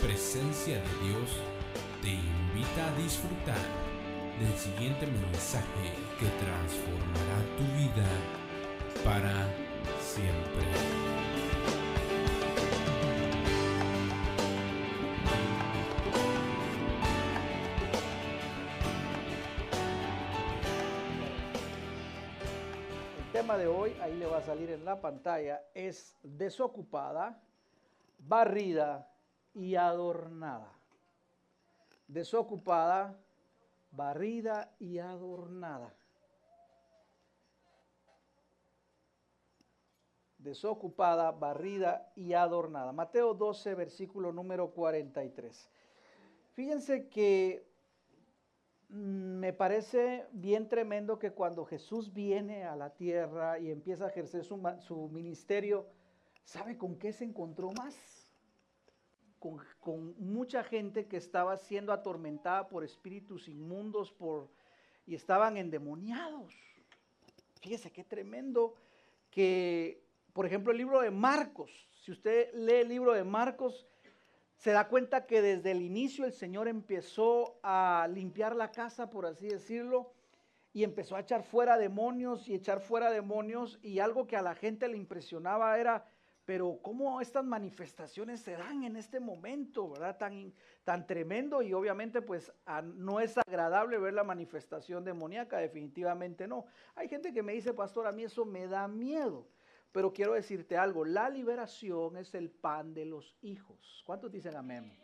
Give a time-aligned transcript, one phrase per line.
[0.00, 1.30] Presencia de Dios,
[2.00, 3.54] te invita a disfrutar
[4.40, 8.08] del siguiente mensaje que transformará tu vida
[9.04, 9.32] para
[10.00, 10.64] siempre.
[23.18, 27.40] El tema de hoy, ahí le va a salir en la pantalla, es desocupada,
[28.26, 29.08] barrida
[29.54, 30.72] y adornada.
[32.06, 33.18] Desocupada,
[33.90, 35.94] barrida y adornada.
[40.38, 42.92] Desocupada, barrida y adornada.
[42.92, 45.70] Mateo 12, versículo número 43.
[46.54, 47.64] Fíjense que
[48.88, 54.08] mm, me parece bien tremendo que cuando Jesús viene a la tierra y empieza a
[54.08, 55.86] ejercer su, su ministerio,
[56.44, 58.11] ¿sabe con qué se encontró más?
[59.80, 64.48] Con, mucha gente que estaba siendo atormentada por espíritus inmundos por,
[65.04, 66.54] y estaban endemoniados.
[67.60, 68.74] Fíjese qué tremendo
[69.30, 70.00] que,
[70.32, 71.70] por ejemplo, el libro de Marcos,
[72.04, 73.86] si usted lee el libro de Marcos,
[74.54, 79.26] se da cuenta que desde el inicio el Señor empezó a limpiar la casa, por
[79.26, 80.12] así decirlo,
[80.72, 84.54] y empezó a echar fuera demonios y echar fuera demonios, y algo que a la
[84.54, 86.06] gente le impresionaba era,
[86.44, 90.18] pero cómo estas manifestaciones se dan en este momento, ¿verdad?
[90.18, 90.52] Tan,
[90.84, 92.52] tan tremendo y obviamente pues
[92.94, 96.66] no es agradable ver la manifestación demoníaca, definitivamente no.
[96.94, 99.48] Hay gente que me dice, pastor, a mí eso me da miedo.
[99.92, 104.02] Pero quiero decirte algo, la liberación es el pan de los hijos.
[104.06, 104.98] ¿Cuántos dicen amén?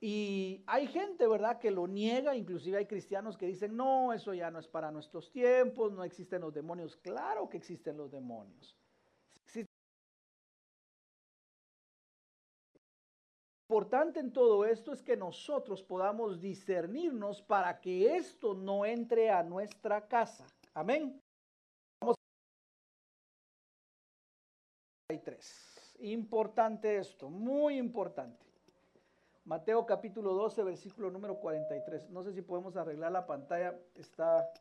[0.00, 4.50] Y hay gente, ¿verdad?, que lo niega, inclusive hay cristianos que dicen, no, eso ya
[4.50, 6.96] no es para nuestros tiempos, no existen los demonios.
[6.96, 8.76] Claro que existen los demonios.
[13.72, 19.42] Importante en todo esto es que nosotros podamos discernirnos para que esto no entre a
[19.42, 20.46] nuestra casa.
[20.74, 21.18] Amén.
[25.08, 25.96] 43.
[26.00, 28.44] Importante esto, muy importante.
[29.46, 32.10] Mateo capítulo 12, versículo número 43.
[32.10, 34.52] No sé si podemos arreglar la pantalla, está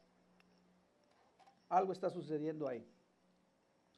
[1.67, 2.87] algo está sucediendo ahí.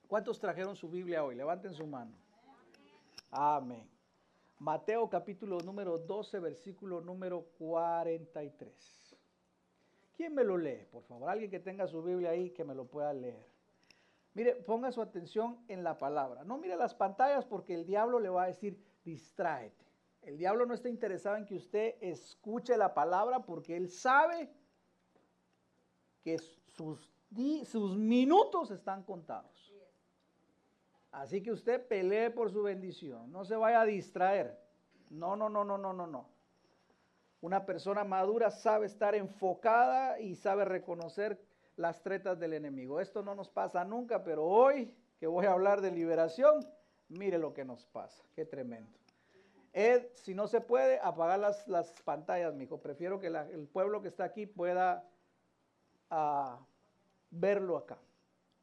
[0.07, 1.35] ¿Cuántos trajeron su Biblia hoy?
[1.35, 2.15] Levanten su mano.
[3.29, 3.92] Amén.
[4.63, 9.17] Mateo capítulo número 12, versículo número 43.
[10.15, 11.29] ¿Quién me lo lee, por favor?
[11.29, 13.45] Alguien que tenga su Biblia ahí que me lo pueda leer.
[14.33, 16.45] Mire, ponga su atención en la palabra.
[16.45, 19.85] No mire las pantallas porque el diablo le va a decir, distráete.
[20.21, 24.49] El diablo no está interesado en que usted escuche la palabra porque él sabe
[26.21, 27.11] que sus,
[27.65, 29.52] sus minutos están contados.
[31.13, 33.31] Así que usted pelee por su bendición.
[33.31, 34.59] No se vaya a distraer.
[35.11, 36.27] No, no, no, no, no, no, no.
[37.41, 41.39] Una persona madura sabe estar enfocada y sabe reconocer
[41.75, 42.99] las tretas del enemigo.
[42.99, 46.67] Esto no nos pasa nunca, pero hoy que voy a hablar de liberación,
[47.09, 48.23] mire lo que nos pasa.
[48.35, 48.97] Qué tremendo.
[49.71, 52.81] Ed, si no se puede, apagar las, las pantallas, mijo.
[52.81, 55.07] Prefiero que el pueblo que está aquí pueda
[56.09, 56.59] ah,
[57.29, 57.99] verlo acá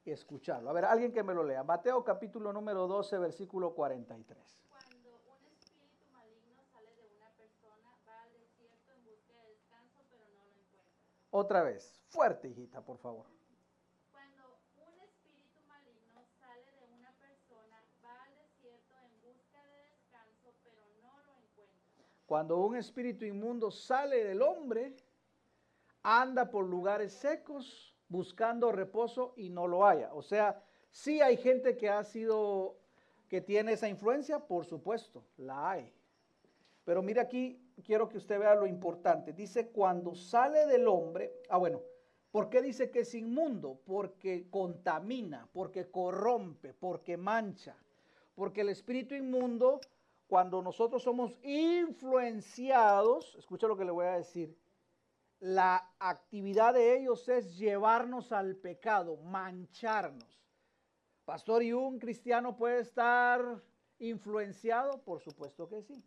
[0.05, 0.71] escucharlo.
[0.71, 1.62] A ver, alguien que me lo lea.
[1.62, 4.65] Mateo capítulo número 12, versículo 43.
[4.69, 10.05] Cuando un espíritu maligno sale de una persona, va al desierto en busca de descanso,
[10.11, 11.00] pero no lo encuentra.
[11.31, 13.27] Otra vez, fuerte, hijita, por favor.
[14.11, 20.55] Cuando un espíritu maligno sale de una persona, va al desierto en busca de descanso,
[20.65, 22.05] pero no lo encuentra.
[22.27, 24.97] Cuando un espíritu inmundo sale del hombre,
[26.03, 30.12] anda por lugares secos buscando reposo y no lo haya.
[30.12, 32.76] O sea, sí hay gente que ha sido,
[33.28, 35.91] que tiene esa influencia, por supuesto, la hay.
[36.84, 39.32] Pero mire aquí, quiero que usted vea lo importante.
[39.32, 41.81] Dice, cuando sale del hombre, ah bueno,
[42.32, 43.81] ¿por qué dice que es inmundo?
[43.87, 47.76] Porque contamina, porque corrompe, porque mancha.
[48.34, 49.81] Porque el espíritu inmundo,
[50.26, 54.56] cuando nosotros somos influenciados, escucha lo que le voy a decir,
[55.40, 60.40] la actividad de ellos es llevarnos al pecado, mancharnos.
[61.25, 63.62] Pastor, ¿y un cristiano puede estar
[63.98, 65.02] influenciado?
[65.02, 66.04] Por supuesto que sí.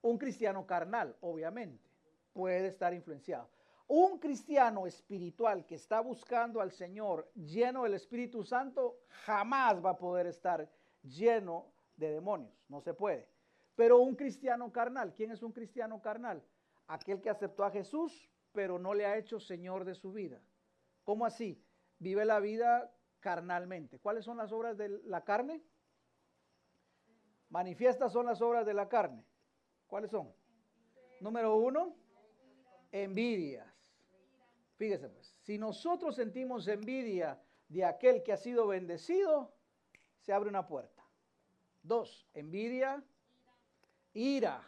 [0.00, 1.84] Un cristiano carnal, obviamente,
[2.32, 3.48] puede estar influenciado.
[3.88, 9.98] Un cristiano espiritual que está buscando al Señor lleno del Espíritu Santo jamás va a
[9.98, 10.68] poder estar
[11.02, 11.66] lleno
[11.96, 12.64] de demonios.
[12.68, 13.28] No se puede.
[13.74, 16.42] Pero un cristiano carnal, ¿quién es un cristiano carnal?
[16.88, 20.40] Aquel que aceptó a Jesús, pero no le ha hecho Señor de su vida.
[21.04, 21.62] ¿Cómo así?
[21.98, 23.98] Vive la vida carnalmente.
[23.98, 25.62] ¿Cuáles son las obras de la carne?
[27.50, 29.26] Manifiestas son las obras de la carne.
[29.86, 30.32] ¿Cuáles son?
[31.20, 31.94] Número uno,
[32.90, 33.68] envidias.
[34.76, 37.38] Fíjese pues, si nosotros sentimos envidia
[37.68, 39.52] de aquel que ha sido bendecido,
[40.22, 41.04] se abre una puerta.
[41.82, 43.04] Dos, envidia,
[44.14, 44.66] ira.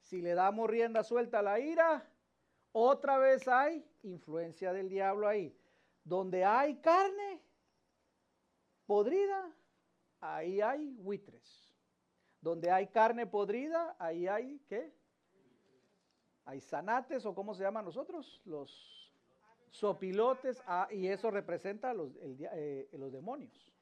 [0.00, 2.10] Si le damos rienda suelta a la ira,
[2.78, 5.56] otra vez hay influencia del diablo ahí.
[6.04, 7.40] Donde hay carne
[8.84, 9.50] podrida,
[10.20, 11.74] ahí hay buitres.
[12.38, 14.92] Donde hay carne podrida, ahí hay, ¿qué?
[16.44, 19.10] Hay zanates o cómo se llaman nosotros, los
[19.70, 23.72] sopilotes, ah, y eso representa los, eh, los demonios.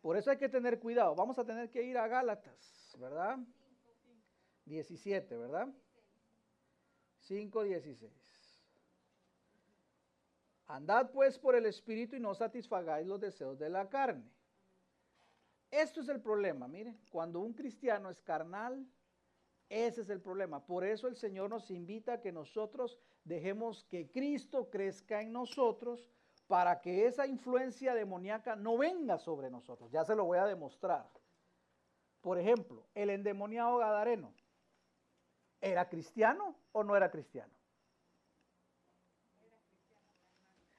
[0.00, 1.16] Por eso hay que tener cuidado.
[1.16, 3.36] Vamos a tener que ir a Gálatas, ¿verdad?
[4.64, 5.74] 17, ¿verdad?
[7.28, 8.10] 5.16.
[10.66, 14.30] Andad pues por el Espíritu y no satisfagáis los deseos de la carne.
[15.70, 18.86] Esto es el problema, mire, cuando un cristiano es carnal,
[19.68, 20.64] ese es el problema.
[20.64, 26.08] Por eso el Señor nos invita a que nosotros dejemos que Cristo crezca en nosotros
[26.46, 29.90] para que esa influencia demoníaca no venga sobre nosotros.
[29.90, 31.08] Ya se lo voy a demostrar.
[32.20, 34.32] Por ejemplo, el endemoniado Gadareno,
[35.64, 37.50] ¿era cristiano o no era cristiano?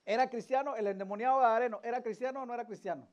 [0.05, 0.75] ¿Era cristiano?
[0.75, 3.07] El endemoniado Gadareno, ¿era cristiano o no era cristiano?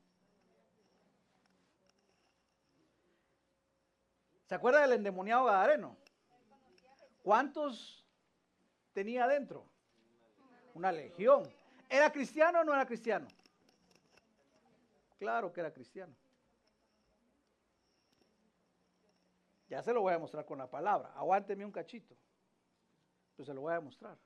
[4.45, 5.97] ¿Se acuerda del endemoniado Gadareno?
[7.23, 8.07] ¿Cuántos
[8.93, 9.65] tenía adentro?
[10.75, 11.51] Una legión.
[11.89, 13.27] ¿Era cristiano o no era cristiano?
[15.19, 16.15] Claro que era cristiano.
[19.73, 21.11] Ya se lo voy a mostrar con la palabra.
[21.15, 22.15] Aguánteme un cachito.
[23.35, 24.19] Pues se lo voy a mostrar.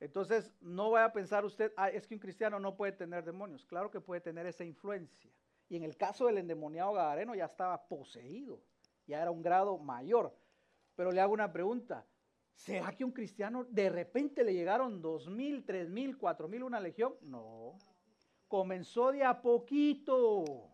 [0.00, 3.66] Entonces, no vaya a pensar usted, es que un cristiano no puede tener demonios.
[3.66, 5.30] Claro que puede tener esa influencia.
[5.68, 8.62] Y en el caso del endemoniado Gadareno ya estaba poseído,
[9.06, 10.34] ya era un grado mayor.
[10.96, 12.06] Pero le hago una pregunta,
[12.54, 16.80] ¿será que un cristiano de repente le llegaron dos mil, tres mil, cuatro mil una
[16.80, 17.14] legión?
[17.20, 17.76] No,
[18.48, 20.71] comenzó de a poquito.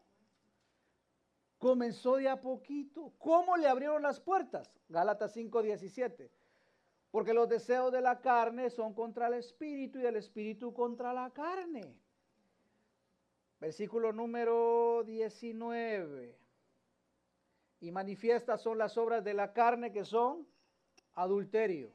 [1.58, 3.12] Comenzó de a poquito.
[3.18, 4.70] ¿Cómo le abrieron las puertas?
[4.88, 6.30] Gálatas 5:17.
[7.10, 11.30] Porque los deseos de la carne son contra el espíritu y el espíritu contra la
[11.30, 11.94] carne.
[13.60, 16.38] Versículo número 19.
[17.80, 20.46] Y manifiestas son las obras de la carne que son
[21.14, 21.90] adulterio.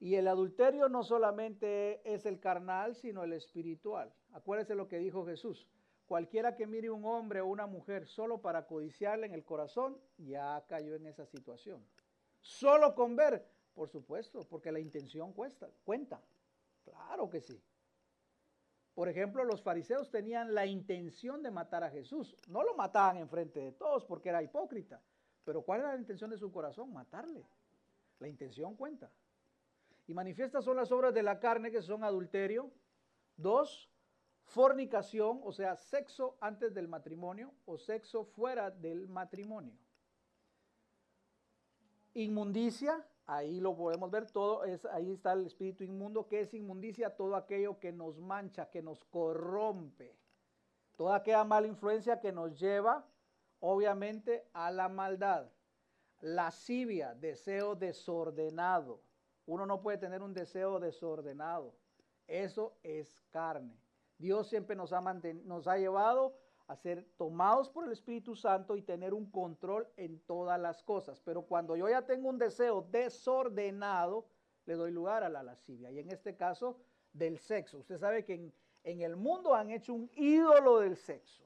[0.00, 4.12] Y el adulterio no solamente es el carnal, sino el espiritual.
[4.32, 5.68] Acuérdese lo que dijo Jesús.
[6.12, 10.62] Cualquiera que mire un hombre o una mujer solo para codiciarle en el corazón, ya
[10.68, 11.82] cayó en esa situación.
[12.38, 16.20] Solo con ver, por supuesto, porque la intención cuesta, cuenta.
[16.84, 17.58] Claro que sí.
[18.92, 22.36] Por ejemplo, los fariseos tenían la intención de matar a Jesús.
[22.46, 25.00] No lo mataban enfrente de todos porque era hipócrita.
[25.44, 26.92] Pero ¿cuál era la intención de su corazón?
[26.92, 27.46] Matarle.
[28.18, 29.10] La intención cuenta.
[30.06, 32.70] Y manifiestas son las obras de la carne que son adulterio.
[33.38, 33.88] Dos,
[34.52, 39.74] fornicación, o sea, sexo antes del matrimonio o sexo fuera del matrimonio.
[42.14, 47.14] Inmundicia, Ahí lo podemos ver todo, es, ahí está el espíritu inmundo, que es inmundicia,
[47.14, 50.16] todo aquello que nos mancha, que nos corrompe,
[50.96, 53.06] toda aquella mala influencia que nos lleva,
[53.60, 55.48] obviamente, a la maldad.
[56.20, 59.00] Lascivia, deseo desordenado.
[59.46, 61.74] Uno no puede tener un deseo desordenado.
[62.26, 63.76] Eso es carne.
[64.18, 66.34] Dios siempre nos ha, nos ha llevado
[66.66, 71.20] a ser tomados por el Espíritu Santo y tener un control en todas las cosas.
[71.20, 74.26] Pero cuando yo ya tengo un deseo desordenado,
[74.64, 75.90] le doy lugar a la lascivia.
[75.90, 76.78] Y en este caso,
[77.12, 77.78] del sexo.
[77.78, 78.52] Usted sabe que en,
[78.84, 81.42] en el mundo han hecho un ídolo del sexo.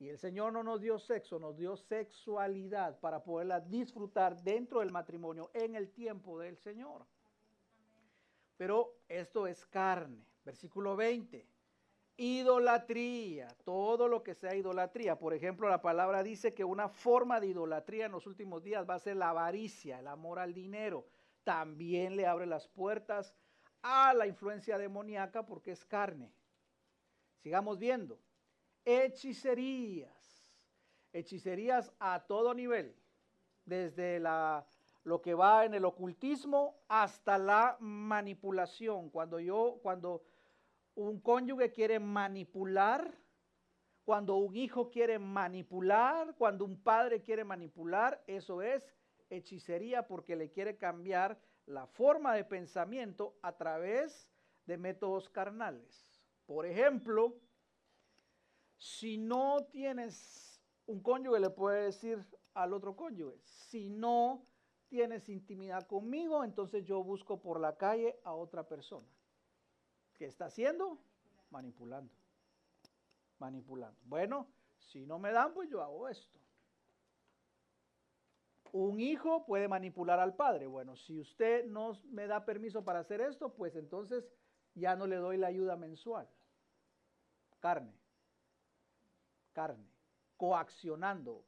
[0.00, 4.92] Y el Señor no nos dio sexo, nos dio sexualidad para poderla disfrutar dentro del
[4.92, 7.04] matrimonio en el tiempo del Señor.
[8.56, 10.24] Pero esto es carne.
[10.48, 11.46] Versículo 20.
[12.16, 15.18] Idolatría, todo lo que sea idolatría.
[15.18, 18.94] Por ejemplo, la palabra dice que una forma de idolatría en los últimos días va
[18.94, 21.06] a ser la avaricia, el amor al dinero.
[21.44, 23.34] También le abre las puertas
[23.82, 26.32] a la influencia demoníaca porque es carne.
[27.42, 28.18] Sigamos viendo.
[28.86, 30.50] Hechicerías.
[31.12, 32.96] Hechicerías a todo nivel.
[33.66, 34.18] Desde
[35.04, 39.10] lo que va en el ocultismo hasta la manipulación.
[39.10, 40.22] Cuando yo, cuando
[40.98, 43.16] un cónyuge quiere manipular,
[44.04, 48.82] cuando un hijo quiere manipular, cuando un padre quiere manipular, eso es
[49.30, 54.28] hechicería porque le quiere cambiar la forma de pensamiento a través
[54.66, 56.08] de métodos carnales.
[56.46, 57.36] Por ejemplo,
[58.80, 62.24] Si no tienes un cónyuge, le puede decir
[62.54, 64.46] al otro cónyuge, si no
[64.86, 69.17] tienes intimidad conmigo, entonces yo busco por la calle a otra persona.
[70.18, 70.98] ¿Qué está haciendo?
[71.50, 72.12] Manipulando.
[73.38, 73.98] Manipulando.
[74.04, 74.48] Bueno,
[74.80, 76.38] si no me dan, pues yo hago esto.
[78.72, 80.66] Un hijo puede manipular al padre.
[80.66, 84.28] Bueno, si usted no me da permiso para hacer esto, pues entonces
[84.74, 86.28] ya no le doy la ayuda mensual.
[87.60, 87.94] Carne.
[89.52, 89.88] Carne.
[90.36, 91.44] Coaccionando.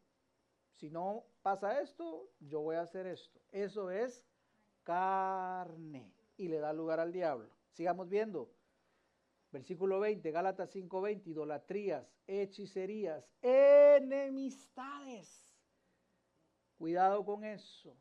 [0.76, 3.40] Si no pasa esto, yo voy a hacer esto.
[3.50, 4.24] Eso es
[4.84, 6.14] carne.
[6.36, 7.50] Y le da lugar al diablo.
[7.72, 8.50] Sigamos viendo.
[9.52, 15.50] Versículo 20, Gálatas 5:20, idolatrías, hechicerías, enemistades
[16.80, 17.94] Cuidado con eso.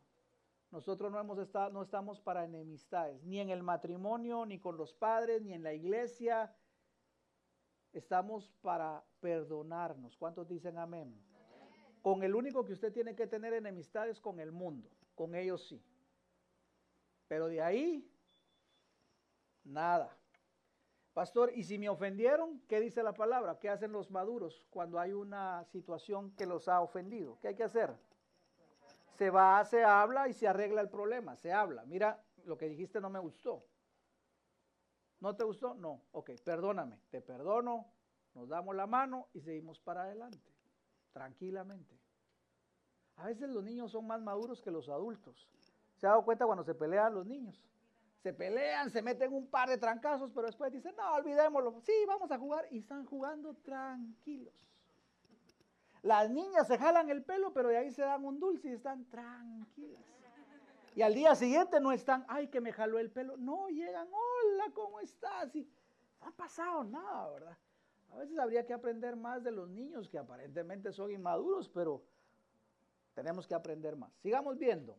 [0.71, 4.93] Nosotros no, hemos estado, no estamos para enemistades, ni en el matrimonio, ni con los
[4.93, 6.55] padres, ni en la iglesia.
[7.91, 10.15] Estamos para perdonarnos.
[10.15, 11.13] ¿Cuántos dicen amén?
[12.01, 14.89] Con el único que usted tiene que tener enemistades con el mundo.
[15.13, 15.83] Con ellos sí.
[17.27, 18.09] Pero de ahí,
[19.65, 20.17] nada.
[21.13, 22.61] Pastor, ¿y si me ofendieron?
[22.67, 23.59] ¿Qué dice la palabra?
[23.59, 27.37] ¿Qué hacen los maduros cuando hay una situación que los ha ofendido?
[27.41, 27.95] ¿Qué hay que hacer?
[29.19, 31.83] se va, se habla y se arregla el problema, se habla.
[31.85, 33.65] Mira, lo que dijiste no me gustó.
[35.19, 35.73] ¿No te gustó?
[35.73, 36.03] No.
[36.13, 37.91] Ok, perdóname, te perdono,
[38.33, 40.53] nos damos la mano y seguimos para adelante,
[41.11, 41.99] tranquilamente.
[43.17, 45.49] A veces los niños son más maduros que los adultos.
[45.97, 47.61] ¿Se ha dado cuenta cuando se pelean los niños?
[48.21, 51.79] Se pelean, se meten un par de trancazos, pero después dicen, no, olvidémoslo.
[51.81, 52.67] Sí, vamos a jugar.
[52.71, 54.53] Y están jugando tranquilos.
[56.01, 59.05] Las niñas se jalan el pelo, pero de ahí se dan un dulce y están
[59.09, 60.03] tranquilas.
[60.95, 63.37] Y al día siguiente no están, ay, que me jaló el pelo.
[63.37, 65.55] No, llegan, hola, ¿cómo estás?
[65.55, 65.69] Y
[66.19, 67.57] no ha pasado nada, ¿verdad?
[68.11, 72.03] A veces habría que aprender más de los niños que aparentemente son inmaduros, pero
[73.13, 74.11] tenemos que aprender más.
[74.21, 74.97] Sigamos viendo.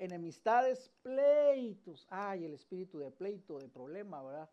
[0.00, 2.06] Enemistades, pleitos.
[2.10, 4.50] Ay, el espíritu de pleito, de problema, ¿verdad?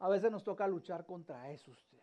[0.00, 2.02] A veces nos toca luchar contra eso usted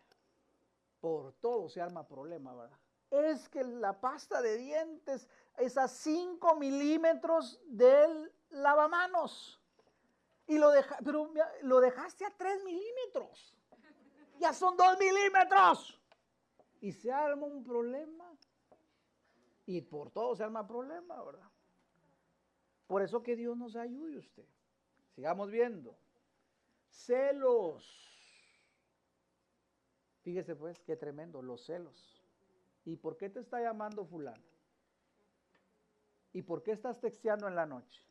[1.00, 2.78] por todo se arma problema, ¿verdad?
[3.10, 9.60] Es que la pasta de dientes es a 5 milímetros del lavamanos.
[10.46, 10.70] Y lo,
[11.04, 13.56] pero lo dejaste a 3 milímetros.
[14.38, 16.00] Ya son 2 milímetros.
[16.80, 18.32] Y se arma un problema.
[19.66, 21.49] Y por todo se arma problema, ¿verdad?
[22.90, 24.44] Por eso que Dios nos ayude usted.
[25.14, 25.96] Sigamos viendo.
[26.88, 27.84] Celos.
[30.22, 32.20] Fíjese pues, qué tremendo, los celos.
[32.84, 34.42] ¿Y por qué te está llamando fulano?
[36.32, 38.02] ¿Y por qué estás texteando en la noche?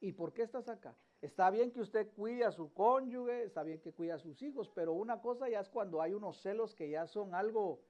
[0.00, 0.96] ¿Y por qué estás acá?
[1.22, 4.68] Está bien que usted cuide a su cónyuge, está bien que cuide a sus hijos,
[4.68, 7.84] pero una cosa ya es cuando hay unos celos que ya son algo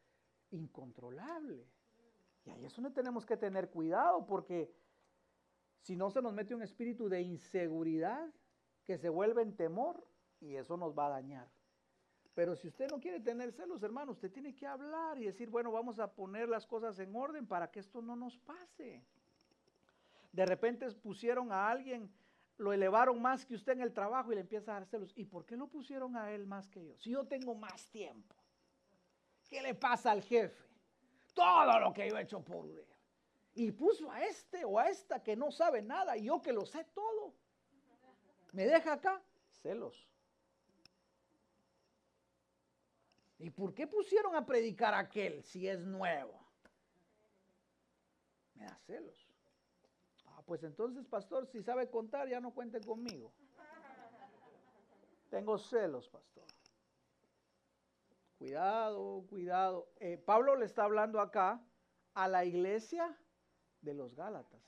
[0.50, 1.66] incontrolable.
[2.44, 4.70] Y ahí es donde tenemos que tener cuidado porque
[5.86, 8.28] si no se nos mete un espíritu de inseguridad
[8.84, 10.04] que se vuelve en temor
[10.40, 11.48] y eso nos va a dañar.
[12.34, 15.70] Pero si usted no quiere tener celos, hermano, usted tiene que hablar y decir, bueno,
[15.70, 19.06] vamos a poner las cosas en orden para que esto no nos pase.
[20.32, 22.12] De repente pusieron a alguien,
[22.58, 25.12] lo elevaron más que usted en el trabajo y le empieza a dar celos.
[25.14, 26.98] ¿Y por qué lo pusieron a él más que yo?
[26.98, 28.34] Si yo tengo más tiempo.
[29.48, 30.64] ¿Qué le pasa al jefe?
[31.32, 32.84] Todo lo que yo he hecho por él.
[33.56, 36.66] Y puso a este o a esta que no sabe nada y yo que lo
[36.66, 37.34] sé todo.
[38.52, 39.22] Me deja acá
[39.62, 40.06] celos.
[43.38, 46.38] ¿Y por qué pusieron a predicar aquel si es nuevo?
[48.56, 49.26] Me da celos.
[50.26, 53.32] Ah, pues entonces, pastor, si sabe contar, ya no cuente conmigo.
[55.30, 56.44] Tengo celos, pastor.
[58.38, 59.88] Cuidado, cuidado.
[59.98, 61.58] Eh, Pablo le está hablando acá
[62.12, 63.16] a la iglesia
[63.86, 64.60] de los Gálatas.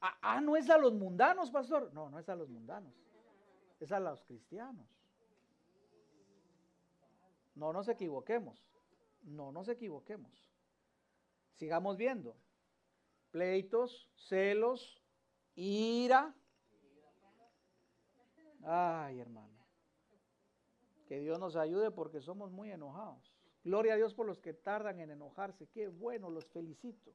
[0.00, 1.92] Ah, ah, no es a los mundanos, pastor.
[1.92, 2.92] No, no es a los mundanos.
[3.78, 4.88] Es a los cristianos.
[7.54, 8.66] No nos equivoquemos.
[9.22, 10.32] No nos equivoquemos.
[11.54, 12.36] Sigamos viendo.
[13.30, 15.02] Pleitos, celos,
[15.54, 16.34] ira.
[18.64, 19.58] Ay, hermano.
[21.06, 23.32] Que Dios nos ayude porque somos muy enojados.
[23.64, 25.66] Gloria a Dios por los que tardan en enojarse.
[25.68, 27.12] Qué bueno, los felicito.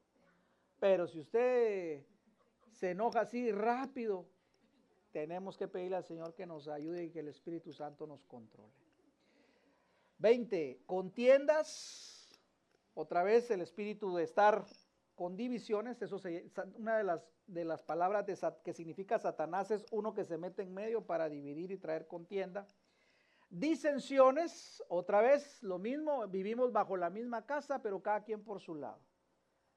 [0.83, 2.03] Pero si usted
[2.73, 4.25] se enoja así rápido,
[5.13, 8.73] tenemos que pedirle al Señor que nos ayude y que el Espíritu Santo nos controle.
[10.17, 10.81] 20.
[10.85, 12.27] Contiendas.
[12.95, 14.65] Otra vez el espíritu de estar
[15.15, 16.01] con divisiones.
[16.01, 18.25] Eso es una de las, de las palabras
[18.61, 22.67] que significa Satanás es uno que se mete en medio para dividir y traer contienda.
[23.49, 28.75] Disensiones, otra vez lo mismo, vivimos bajo la misma casa, pero cada quien por su
[28.75, 28.99] lado.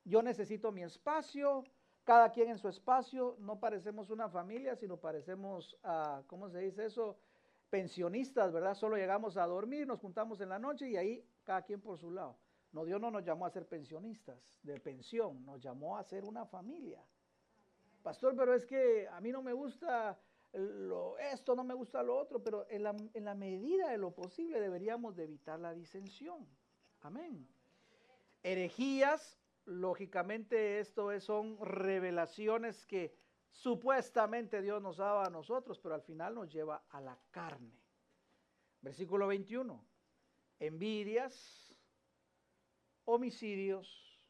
[0.07, 1.65] Yo necesito mi espacio,
[2.05, 6.87] cada quien en su espacio, no parecemos una familia, sino parecemos, uh, ¿cómo se dice
[6.87, 7.19] eso?
[7.69, 8.75] Pensionistas, ¿verdad?
[8.75, 12.13] Solo llegamos a dormir, nos juntamos en la noche y ahí cada quien por su
[12.13, 12.39] lado.
[12.73, 16.47] No, Dios no nos llamó a ser pensionistas de pensión, nos llamó a ser una
[16.47, 17.03] familia.
[18.03, 20.17] Pastor, pero es que a mí no me gusta
[21.33, 24.61] esto no me gusta lo otro, pero en la, en la medida de lo posible
[24.61, 26.47] deberíamos de evitar la disensión.
[27.03, 27.47] Amén.
[28.43, 33.15] Herejías, lógicamente esto son revelaciones que
[33.51, 37.79] supuestamente Dios nos daba a nosotros, pero al final nos lleva a la carne.
[38.81, 39.85] Versículo 21.
[40.59, 41.75] Envidias,
[43.05, 44.21] homicidios,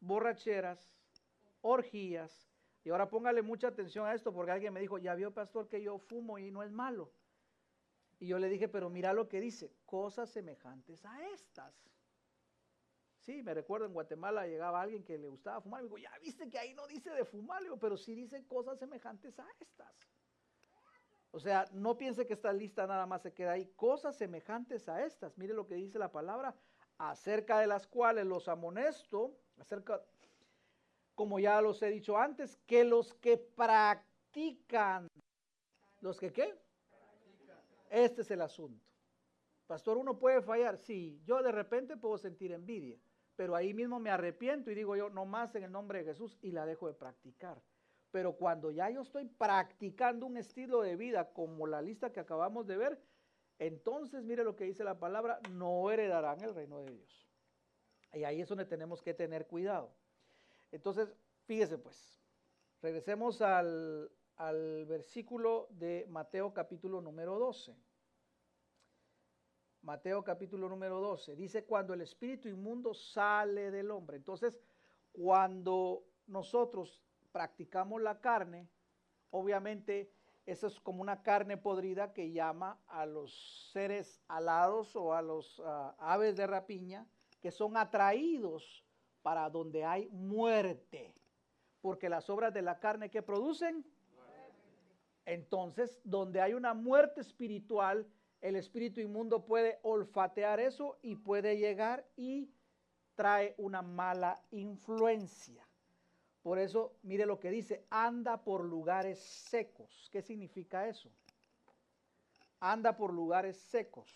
[0.00, 0.90] borracheras,
[1.60, 2.50] orgías,
[2.86, 5.82] y ahora póngale mucha atención a esto porque alguien me dijo, ya vio pastor que
[5.82, 7.12] yo fumo y no es malo.
[8.20, 11.74] Y yo le dije, pero mira lo que dice, cosas semejantes a estas.
[13.26, 16.16] Sí, me recuerdo en Guatemala llegaba alguien que le gustaba fumar y me dijo, ya
[16.22, 20.08] viste que ahí no dice de fumar, pero sí dice cosas semejantes a estas.
[21.32, 25.04] O sea, no piense que esta lista nada más se queda ahí, cosas semejantes a
[25.04, 25.36] estas.
[25.36, 26.54] Mire lo que dice la palabra,
[26.98, 30.00] acerca de las cuales los amonesto, acerca
[31.16, 35.08] como ya los he dicho antes, que los que practican,
[36.00, 36.56] los que qué?
[37.90, 38.86] Este es el asunto.
[39.66, 43.00] Pastor, uno puede fallar, sí, yo de repente puedo sentir envidia,
[43.36, 46.36] pero ahí mismo me arrepiento y digo yo, no más en el nombre de Jesús
[46.42, 47.62] y la dejo de practicar.
[48.10, 52.66] Pero cuando ya yo estoy practicando un estilo de vida como la lista que acabamos
[52.66, 53.00] de ver,
[53.58, 57.26] entonces mire lo que dice la palabra, no heredarán el reino de Dios.
[58.12, 59.92] Y ahí es donde tenemos que tener cuidado.
[60.72, 61.14] Entonces,
[61.44, 62.20] fíjese pues,
[62.80, 64.10] regresemos al,
[64.86, 67.74] versículo de Mateo capítulo número 12.
[69.86, 71.36] Mateo capítulo número 12.
[71.36, 74.16] Dice, cuando el espíritu inmundo sale del hombre.
[74.16, 74.58] Entonces,
[75.12, 78.68] cuando nosotros practicamos la carne,
[79.30, 80.10] obviamente
[80.44, 85.62] eso es como una carne podrida que llama a los seres alados o a los
[85.64, 87.06] ah, aves de rapiña
[87.40, 88.84] que son atraídos
[89.22, 91.14] para donde hay muerte.
[91.80, 93.86] Porque las obras de la carne que producen,
[95.26, 98.04] entonces donde hay una muerte espiritual,
[98.40, 102.50] el espíritu inmundo puede olfatear eso y puede llegar y
[103.14, 105.66] trae una mala influencia.
[106.42, 110.08] Por eso, mire lo que dice, anda por lugares secos.
[110.12, 111.10] ¿Qué significa eso?
[112.60, 114.08] Anda por lugares secos.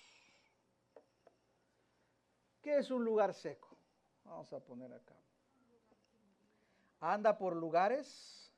[2.63, 3.77] ¿Qué es un lugar seco?
[4.25, 5.17] Vamos a poner acá.
[7.01, 8.50] Anda por lugares.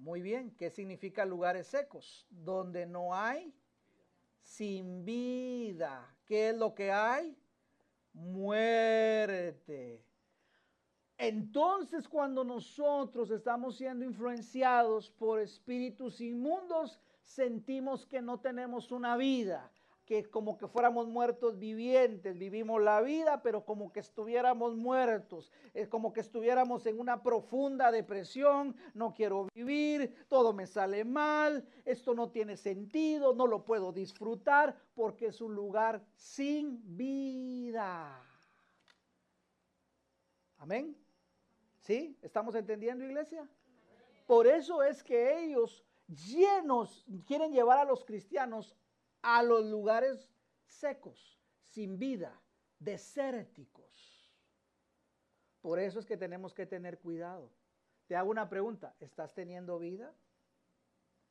[0.00, 2.26] Muy bien, ¿qué significa lugares secos?
[2.30, 3.54] Donde no hay
[4.40, 6.16] sin vida.
[6.24, 7.36] ¿Qué es lo que hay?
[8.14, 10.02] Muerte.
[11.18, 19.70] Entonces cuando nosotros estamos siendo influenciados por espíritus inmundos, sentimos que no tenemos una vida
[20.10, 25.86] que como que fuéramos muertos vivientes, vivimos la vida, pero como que estuviéramos muertos, es
[25.86, 32.12] como que estuviéramos en una profunda depresión, no quiero vivir, todo me sale mal, esto
[32.12, 38.20] no tiene sentido, no lo puedo disfrutar porque es un lugar sin vida.
[40.58, 40.96] Amén.
[41.82, 42.18] ¿Sí?
[42.20, 43.48] ¿Estamos entendiendo, iglesia?
[44.26, 48.74] Por eso es que ellos llenos quieren llevar a los cristianos
[49.22, 50.30] a los lugares
[50.66, 51.38] secos,
[51.70, 52.40] sin vida,
[52.78, 54.30] desérticos.
[55.60, 57.50] Por eso es que tenemos que tener cuidado.
[58.06, 60.12] Te hago una pregunta, ¿estás teniendo vida?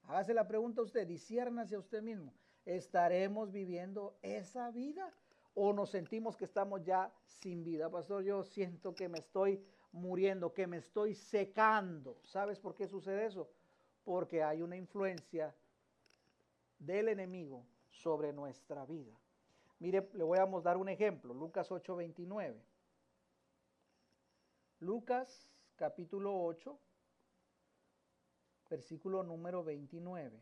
[0.03, 2.33] Hágase la pregunta a usted, disiérnase a usted mismo.
[2.65, 5.11] ¿Estaremos viviendo esa vida
[5.55, 7.89] o nos sentimos que estamos ya sin vida?
[7.89, 12.19] Pastor, yo siento que me estoy muriendo, que me estoy secando.
[12.23, 13.49] ¿Sabes por qué sucede eso?
[14.03, 15.53] Porque hay una influencia
[16.77, 17.65] del enemigo
[18.01, 19.17] sobre nuestra vida.
[19.79, 22.61] Mire, le voy a dar un ejemplo, Lucas 8:29.
[24.79, 26.79] Lucas capítulo 8,
[28.69, 30.41] versículo número 29.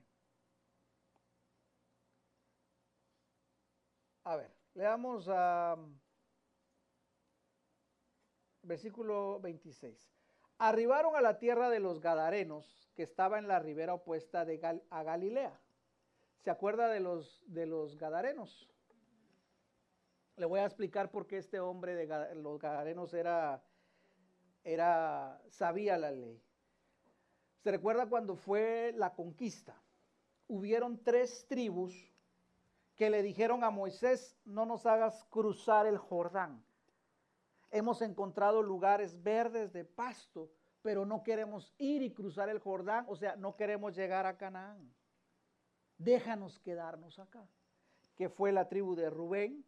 [4.23, 5.77] A ver, leamos a
[8.63, 10.11] versículo 26.
[10.59, 15.03] Arribaron a la tierra de los Gadarenos, que estaba en la ribera opuesta de a
[15.03, 15.59] Galilea.
[16.39, 18.69] ¿Se acuerda de los, de los Gadarenos?
[20.35, 23.63] Le voy a explicar por qué este hombre de los Gadarenos era,
[24.63, 26.41] era, sabía la ley.
[27.63, 29.75] ¿Se recuerda cuando fue la conquista?
[30.47, 31.93] hubieron tres tribus
[32.95, 36.63] que le dijeron a Moisés, no nos hagas cruzar el Jordán.
[37.69, 40.49] Hemos encontrado lugares verdes de pasto,
[40.81, 44.91] pero no queremos ir y cruzar el Jordán, o sea, no queremos llegar a Canaán.
[45.97, 47.47] Déjanos quedarnos acá,
[48.15, 49.65] que fue la tribu de Rubén,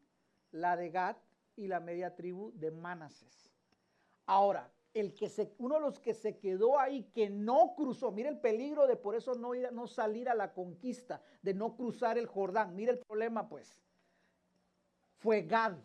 [0.51, 1.17] la de Gad
[1.55, 3.51] y la media tribu de Manases.
[4.25, 8.29] Ahora, el que se, uno de los que se quedó ahí, que no cruzó, mire
[8.29, 12.17] el peligro de por eso no, ir, no salir a la conquista, de no cruzar
[12.17, 12.75] el Jordán.
[12.75, 13.83] Mire el problema pues.
[15.19, 15.77] Fue Gad.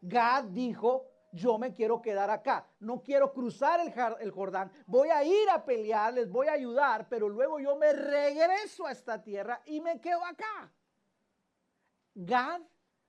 [0.00, 5.22] Gad dijo, yo me quiero quedar acá, no quiero cruzar el, el, Jordán, voy a
[5.24, 9.60] ir a pelear, les voy a ayudar, pero luego yo me regreso a esta tierra
[9.66, 10.72] y me quedo acá.
[12.14, 12.62] Gad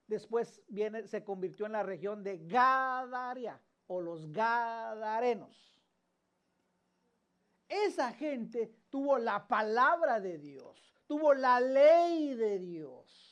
[0.10, 5.80] después viene, se convirtió en la región de Gadaria o los Gadarenos.
[7.68, 13.29] Esa gente tuvo la palabra de Dios, tuvo la ley de Dios.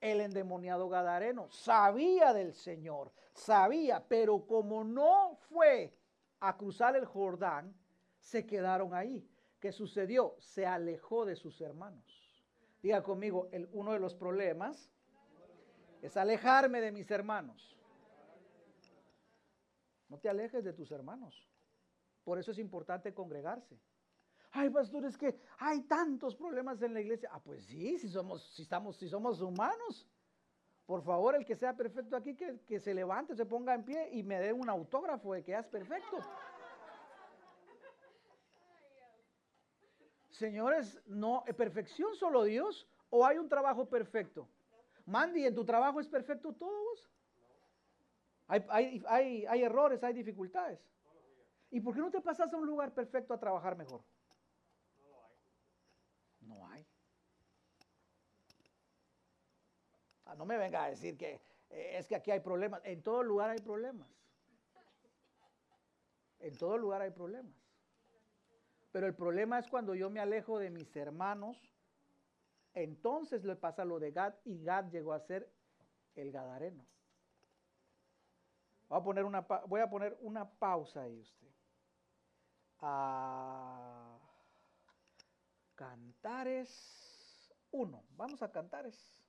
[0.00, 5.94] El endemoniado Gadareno sabía del Señor, sabía, pero como no fue
[6.40, 7.74] a cruzar el Jordán,
[8.18, 9.28] se quedaron ahí.
[9.60, 10.36] ¿Qué sucedió?
[10.38, 12.02] Se alejó de sus hermanos.
[12.82, 14.90] Diga conmigo, uno de los problemas
[16.00, 17.76] es alejarme de mis hermanos.
[20.08, 21.46] No te alejes de tus hermanos.
[22.24, 23.78] Por eso es importante congregarse.
[24.52, 27.30] Ay, pastor, es que hay tantos problemas en la iglesia.
[27.32, 30.08] Ah, pues sí, si somos, si estamos, si somos humanos.
[30.86, 34.10] Por favor, el que sea perfecto aquí, que, que se levante, se ponga en pie
[34.12, 36.18] y me dé un autógrafo de que es perfecto.
[40.30, 44.48] Señores, no, perfección solo Dios o hay un trabajo perfecto.
[45.04, 47.10] Mandy, ¿en tu trabajo es perfecto todos?
[48.46, 50.80] Hay, hay, errores, hay dificultades.
[51.70, 54.02] ¿Y por qué no te pasas a un lugar perfecto a trabajar mejor?
[56.40, 56.86] No hay.
[60.19, 61.40] Ah, no me venga a decir que
[61.70, 62.80] eh, es que aquí hay problemas.
[62.84, 64.08] En todo lugar hay problemas.
[66.40, 67.54] En todo lugar hay problemas.
[68.92, 71.56] Pero el problema es cuando yo me alejo de mis hermanos.
[72.74, 75.50] Entonces le pasa lo de Gad y Gad llegó a ser
[76.14, 76.86] el Gadareno.
[78.88, 78.98] Voy
[79.80, 81.46] a poner una, a pausa ahí usted.
[82.80, 84.18] A
[85.76, 88.04] Cantares 1.
[88.16, 89.19] Vamos a Cantares.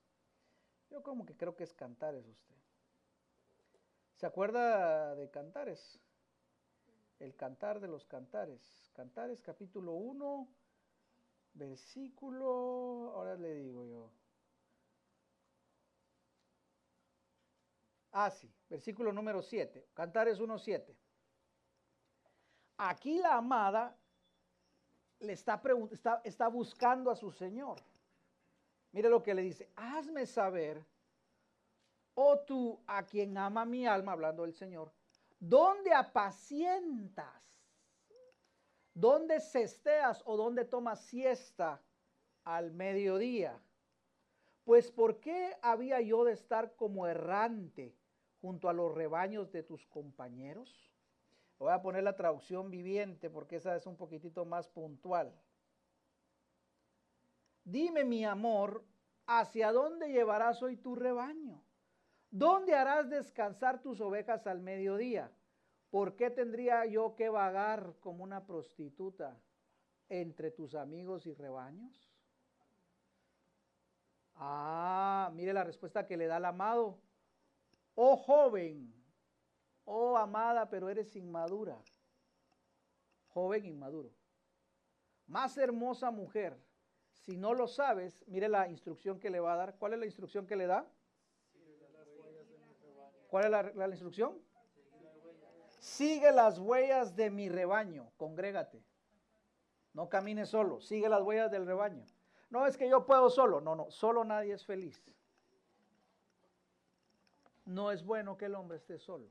[0.91, 2.55] Yo como que creo que es Cantares usted.
[4.17, 5.99] ¿Se acuerda de Cantares?
[7.17, 8.91] El cantar de los cantares.
[8.93, 10.47] Cantares capítulo 1,
[11.53, 14.11] versículo, ahora le digo yo.
[18.11, 20.93] Ah, sí, versículo número 7, Cantares 1.7.
[22.77, 23.97] Aquí la amada
[25.19, 27.77] le está, está, está buscando a su Señor.
[28.91, 30.83] Mire lo que le dice, hazme saber,
[32.15, 34.91] oh tú a quien ama mi alma, hablando del Señor,
[35.39, 37.41] ¿dónde apacientas?
[38.93, 41.81] ¿Dónde cesteas o dónde tomas siesta
[42.43, 43.57] al mediodía?
[44.65, 47.95] Pues ¿por qué había yo de estar como errante
[48.41, 50.91] junto a los rebaños de tus compañeros?
[51.57, 55.33] Voy a poner la traducción viviente porque esa es un poquitito más puntual.
[57.63, 58.83] Dime, mi amor,
[59.27, 61.63] ¿hacia dónde llevarás hoy tu rebaño?
[62.29, 65.31] ¿Dónde harás descansar tus ovejas al mediodía?
[65.89, 69.37] ¿Por qué tendría yo que vagar como una prostituta
[70.09, 72.09] entre tus amigos y rebaños?
[74.35, 76.97] Ah, mire la respuesta que le da el amado
[77.95, 78.93] oh joven,
[79.85, 81.77] oh amada, pero eres inmadura.
[83.27, 84.11] Joven inmaduro.
[85.27, 86.57] Más hermosa mujer.
[87.21, 89.75] Si no lo sabes, mire la instrucción que le va a dar.
[89.77, 90.85] ¿Cuál es la instrucción que le da?
[93.27, 94.37] ¿Cuál es la, instrucción?
[95.79, 98.11] Sigue las huellas de mi rebaño.
[98.17, 98.83] Congrégate.
[99.93, 100.81] No camines solo.
[100.81, 102.05] Sigue las huellas del rebaño.
[102.49, 103.61] No es que yo puedo solo.
[103.61, 103.89] No, no.
[103.89, 105.01] Solo nadie es feliz
[107.71, 109.27] no es bueno que el hombre esté solo.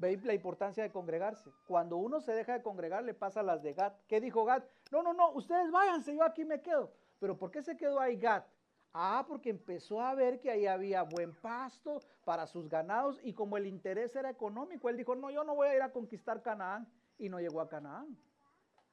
[0.00, 1.50] ¿Veis la importancia de congregarse?
[1.66, 3.94] Cuando uno se deja de congregar, le pasa las de Gat.
[4.08, 4.64] ¿Qué dijo Gat?
[4.90, 6.90] No, no, no, ustedes váyanse, yo aquí me quedo.
[7.18, 8.46] ¿Pero por qué se quedó ahí Gat?
[8.94, 13.58] Ah, porque empezó a ver que ahí había buen pasto para sus ganados y como
[13.58, 16.90] el interés era económico, él dijo, no, yo no voy a ir a conquistar Canaán
[17.18, 18.16] y no llegó a Canaán.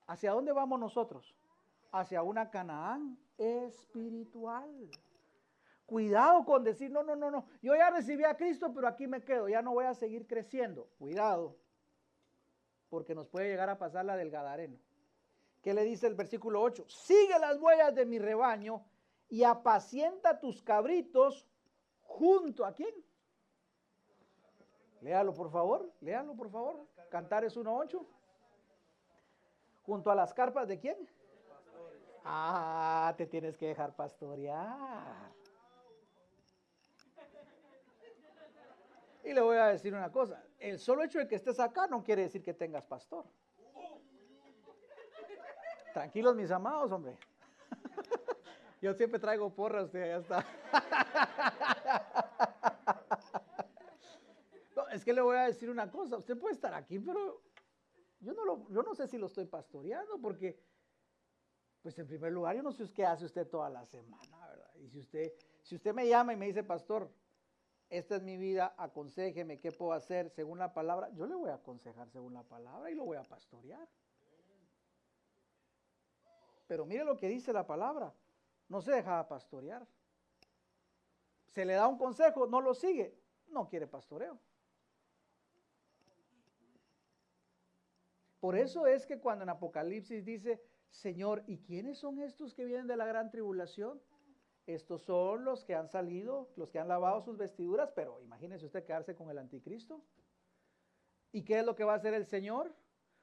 [0.08, 1.34] ¿Hacia dónde vamos nosotros?
[1.94, 4.90] Hacia una Canaán espiritual.
[5.88, 9.24] Cuidado con decir, no, no, no, no, yo ya recibí a Cristo, pero aquí me
[9.24, 10.88] quedo, ya no voy a seguir creciendo.
[11.00, 11.56] Cuidado.
[12.90, 14.78] porque nos puede llegar a pasar la del Gadareno.
[15.62, 16.86] ¿Qué le dice el versículo 8?
[16.88, 18.84] Sigue las huellas de mi rebaño
[19.30, 21.48] y apacienta tus cabritos
[22.04, 22.94] junto a quién?
[25.02, 26.86] Léalo por favor, léalo por favor.
[27.10, 28.06] Cantar es 1.8.
[29.86, 30.98] Junto a las carpas de quién?
[32.24, 35.32] Ah, te tienes que dejar pastorear.
[39.28, 42.02] Y le voy a decir una cosa, el solo hecho de que estés acá no
[42.02, 43.26] quiere decir que tengas pastor.
[45.94, 47.18] Tranquilos mis amados, hombre.
[48.82, 50.46] Yo siempre traigo porra, usted ya está.
[54.76, 57.42] No, es que le voy a decir una cosa, usted puede estar aquí, pero
[58.20, 60.62] yo no, lo, yo no sé si lo estoy pastoreando, porque,
[61.82, 64.76] pues en primer lugar, yo no sé qué hace usted toda la semana, ¿verdad?
[64.76, 67.10] Y si usted, si usted me llama y me dice, pastor,
[67.90, 71.56] esta es mi vida, aconsejeme qué puedo hacer según la palabra, yo le voy a
[71.56, 73.88] aconsejar según la palabra y lo voy a pastorear.
[76.68, 78.14] Pero mire lo que dice la palabra,
[78.68, 79.88] no se deja pastorear.
[81.48, 84.38] Se le da un consejo, no lo sigue, no quiere pastoreo.
[88.42, 92.88] Por eso es que cuando en Apocalipsis dice, Señor, ¿y quiénes son estos que vienen
[92.88, 94.02] de la gran tribulación?
[94.68, 98.84] Estos son los que han salido, los que han lavado sus vestiduras, pero imagínese usted
[98.84, 100.02] quedarse con el anticristo.
[101.32, 102.76] ¿Y qué es lo que va a hacer el Señor?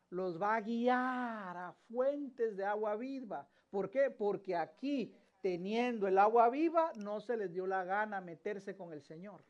[0.08, 3.46] Los va a guiar a fuentes de agua viva.
[3.68, 4.10] ¿Por qué?
[4.10, 9.02] Porque aquí, teniendo el agua viva, no se les dio la gana meterse con el
[9.02, 9.44] Señor.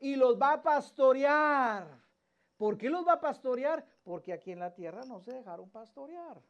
[0.00, 1.88] Y los va a pastorear.
[2.58, 3.82] ¿Por qué los va a pastorear?
[4.02, 6.42] Porque aquí en la tierra no se dejaron pastorear.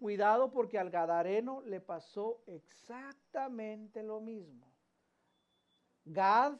[0.00, 4.66] Cuidado porque al Gadareno le pasó exactamente lo mismo.
[6.06, 6.54] Gad,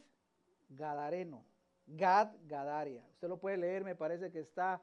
[0.69, 1.47] Gadareno.
[1.87, 3.03] Gad, Gadaria.
[3.15, 4.83] Usted lo puede leer, me parece que está,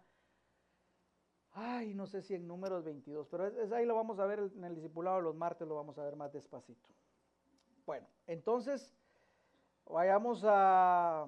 [1.51, 4.63] ay, no sé si en números 22, pero es, ahí lo vamos a ver en
[4.63, 6.89] el discipulado de los martes, lo vamos a ver más despacito.
[7.85, 8.91] Bueno, entonces,
[9.85, 11.27] vayamos a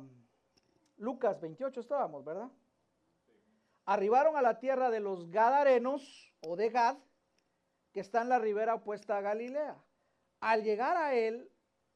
[0.98, 2.50] Lucas 28 estábamos, ¿verdad?
[3.86, 6.98] Arribaron a la tierra de los Gadarenos o de Gad,
[8.00, 9.78] está en la ribera opuesta a Galilea.
[10.42, 11.52] Al llegar a él,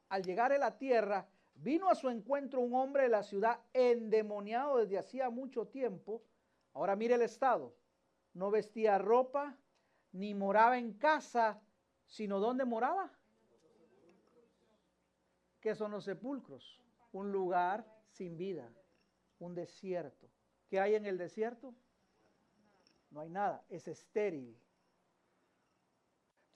[0.10, 4.78] al llegar a la tierra, vino a su encuentro un hombre de la ciudad endemoniado
[4.78, 6.24] desde hacía mucho tiempo.
[6.74, 7.76] Ahora mire el estado.
[8.34, 9.56] No vestía ropa,
[10.12, 11.62] ni moraba en casa,
[12.08, 13.12] sino ¿dónde moraba?
[15.60, 16.80] ¿Qué son los sepulcros?
[17.12, 18.70] Un lugar sin vida,
[19.39, 20.28] un desierto.
[20.68, 21.74] ¿Qué hay en el desierto?
[23.12, 24.58] No hay nada, es estéril.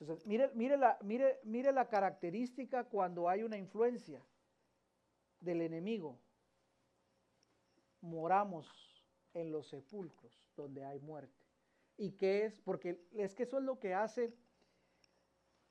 [0.00, 4.24] Entonces, mire, mire, la, mire, mire la característica cuando hay una influencia
[5.40, 6.18] del enemigo.
[8.00, 8.68] Moramos
[9.34, 11.34] en los sepulcros donde hay muerte.
[11.96, 12.60] ¿Y qué es?
[12.60, 14.32] Porque es que eso es lo que hace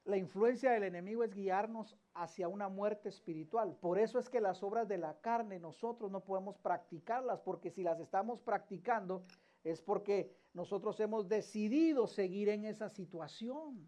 [0.08, 3.76] la influencia del enemigo es guiarnos hacia una muerte espiritual.
[3.76, 7.84] Por eso es que las obras de la carne nosotros no podemos practicarlas, porque si
[7.84, 9.26] las estamos practicando
[9.66, 13.86] es porque nosotros hemos decidido seguir en esa situación.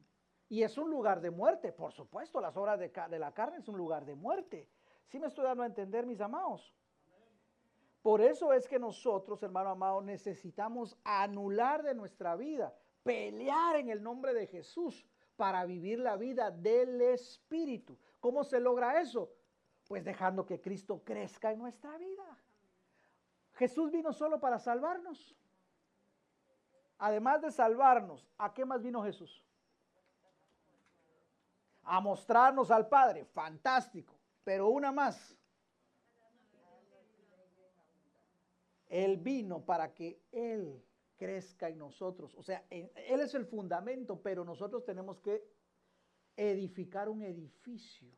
[0.49, 3.77] Y es un lugar de muerte, por supuesto, las obras de, la carne es un
[3.77, 4.67] lugar de muerte.
[5.05, 6.73] ¿Sí me estoy dando a entender, mis amados?
[8.01, 14.01] Por eso es que nosotros, hermano amado, necesitamos anular de nuestra vida, pelear en el
[14.01, 17.95] nombre de Jesús para vivir la vida del Espíritu.
[18.19, 19.31] ¿Cómo se logra eso?
[19.87, 22.37] Pues dejando que Cristo crezca en nuestra vida.
[23.53, 25.35] Jesús vino solo para salvarnos.
[26.97, 29.43] Además de salvarnos, ¿a qué más vino Jesús?
[31.89, 33.25] A mostrarnos al Padre.
[33.25, 34.19] Fantástico.
[34.43, 35.35] Pero una más.
[38.87, 40.83] Él vino para que Él
[41.17, 42.35] crezca en nosotros.
[42.35, 45.43] O sea, Él es el fundamento, pero nosotros tenemos que
[46.37, 48.09] edificar un edificio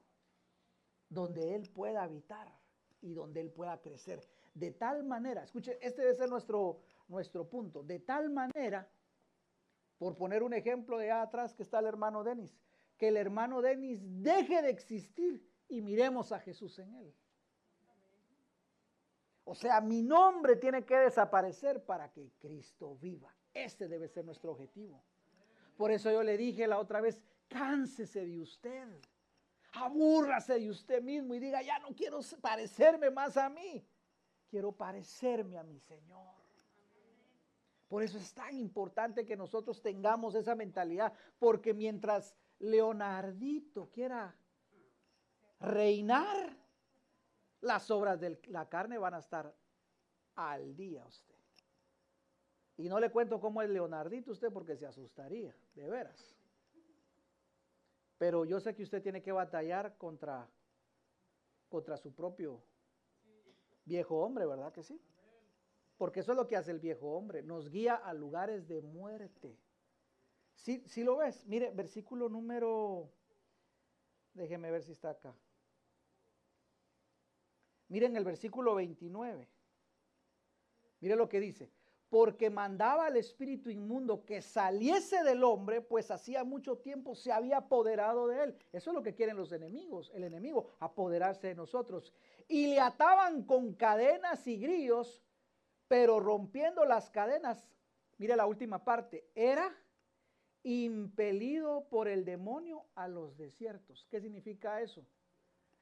[1.10, 2.54] donde Él pueda habitar
[3.02, 4.22] y donde Él pueda crecer.
[4.54, 8.90] De tal manera, escuche, este debe ser nuestro, nuestro punto, de tal manera,
[9.98, 12.58] por poner un ejemplo de atrás que está el hermano Denis,
[13.02, 17.16] que el hermano Denis deje de existir y miremos a Jesús en él.
[19.44, 23.36] O sea, mi nombre tiene que desaparecer para que Cristo viva.
[23.56, 25.04] Este debe ser nuestro objetivo.
[25.76, 28.88] Por eso yo le dije la otra vez, cánsese de usted.
[29.74, 33.84] Abúrrase de usted mismo y diga, ya no quiero parecerme más a mí.
[34.48, 36.36] Quiero parecerme a mi Señor.
[37.88, 44.36] Por eso es tan importante que nosotros tengamos esa mentalidad, porque mientras Leonardito quiera
[45.60, 46.58] reinar,
[47.62, 49.54] las obras de la carne van a estar
[50.36, 51.36] al día usted.
[52.78, 56.36] Y no le cuento cómo es Leonardito usted porque se asustaría, de veras.
[58.18, 60.48] Pero yo sé que usted tiene que batallar contra,
[61.70, 62.64] contra su propio
[63.86, 65.00] viejo hombre, ¿verdad que sí?
[65.98, 69.58] Porque eso es lo que hace el viejo hombre, nos guía a lugares de muerte.
[70.62, 73.10] Si ¿Sí, lo ves, mire, versículo número,
[74.34, 75.36] déjeme ver si está acá.
[77.88, 79.50] Miren el versículo 29.
[81.00, 81.72] Mire lo que dice.
[82.10, 87.58] Porque mandaba al espíritu inmundo que saliese del hombre, pues hacía mucho tiempo se había
[87.58, 88.58] apoderado de él.
[88.72, 92.14] Eso es lo que quieren los enemigos, el enemigo, apoderarse de nosotros.
[92.48, 95.24] Y le ataban con cadenas y grillos,
[95.88, 97.66] pero rompiendo las cadenas,
[98.18, 99.76] mire la última parte, era
[100.64, 104.08] impelido por el demonio a los desiertos.
[104.10, 105.06] ¿Qué significa eso?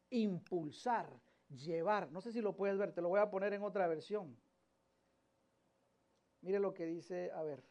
[0.10, 1.10] Impulsar,
[1.50, 2.12] llevar.
[2.12, 4.38] No sé si lo puedes ver, te lo voy a poner en otra versión.
[6.42, 7.64] Mire lo que dice, a ver.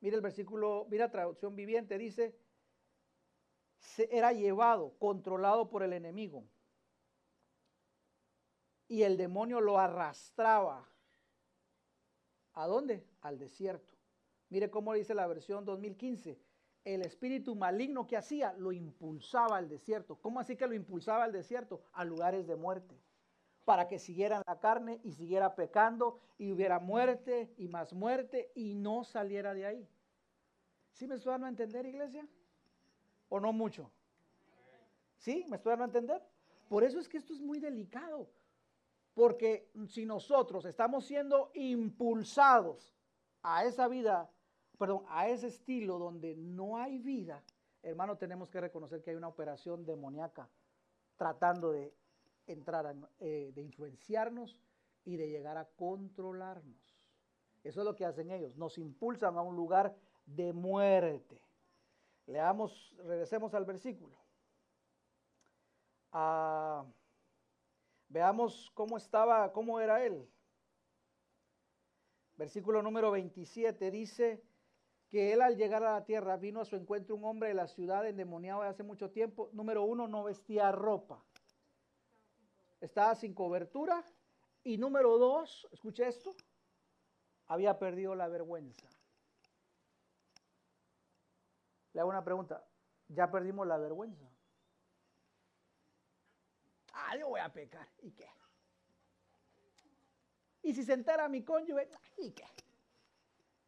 [0.00, 2.36] Mire el versículo, mira traducción viviente, dice,
[3.78, 6.44] se era llevado, controlado por el enemigo.
[8.86, 10.88] Y el demonio lo arrastraba.
[12.58, 13.06] ¿A dónde?
[13.20, 13.94] Al desierto.
[14.50, 16.36] Mire cómo dice la versión 2015.
[16.84, 20.16] El espíritu maligno que hacía lo impulsaba al desierto.
[20.16, 21.84] ¿Cómo así que lo impulsaba al desierto?
[21.92, 23.00] A lugares de muerte
[23.64, 28.74] para que siguieran la carne y siguiera pecando y hubiera muerte y más muerte y
[28.74, 29.88] no saliera de ahí.
[30.94, 32.26] ¿Sí me estoy dando a entender, iglesia?
[33.28, 33.92] ¿O no mucho?
[35.18, 35.44] ¿Sí?
[35.48, 36.22] ¿Me estoy dando a entender?
[36.68, 38.28] Por eso es que esto es muy delicado.
[39.18, 42.94] Porque si nosotros estamos siendo impulsados
[43.42, 44.30] a esa vida,
[44.78, 47.42] perdón, a ese estilo donde no hay vida,
[47.82, 50.48] hermano, tenemos que reconocer que hay una operación demoníaca
[51.16, 51.92] tratando de
[52.46, 54.56] entrar eh, de influenciarnos
[55.04, 56.96] y de llegar a controlarnos.
[57.64, 61.42] Eso es lo que hacen ellos, nos impulsan a un lugar de muerte.
[62.26, 64.16] Leamos, regresemos al versículo.
[66.12, 66.84] Ah,
[68.08, 70.28] veamos cómo estaba, cómo era él.
[72.36, 74.42] Versículo número 27 dice
[75.08, 77.66] que él al llegar a la tierra vino a su encuentro un hombre de la
[77.66, 79.50] ciudad endemoniado de hace mucho tiempo.
[79.52, 81.24] Número uno, no vestía ropa
[82.80, 84.04] estaba sin cobertura.
[84.64, 86.34] Y número dos, escuche esto,
[87.46, 88.86] había perdido la vergüenza.
[91.92, 92.66] Le hago una pregunta,
[93.08, 94.28] ¿ya perdimos la vergüenza?
[97.00, 98.28] Ah, yo voy a pecar, ¿y qué?
[100.62, 102.44] Y si se entera mi cónyuge, ¿y qué?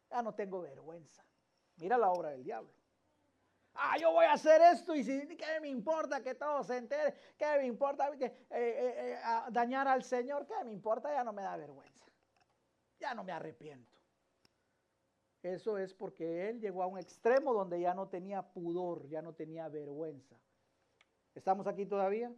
[0.09, 1.23] Ya no tengo vergüenza.
[1.77, 2.71] Mira la obra del diablo.
[3.73, 7.15] Ah, yo voy a hacer esto y si, ¿qué me importa que todo se entere?
[7.37, 10.45] ¿Qué me importa que, eh, eh, eh, dañar al Señor?
[10.45, 11.11] ¿Qué me importa?
[11.13, 12.05] Ya no me da vergüenza.
[12.99, 13.97] Ya no me arrepiento.
[15.41, 19.33] Eso es porque él llegó a un extremo donde ya no tenía pudor, ya no
[19.33, 20.35] tenía vergüenza.
[21.33, 22.31] ¿Estamos aquí todavía?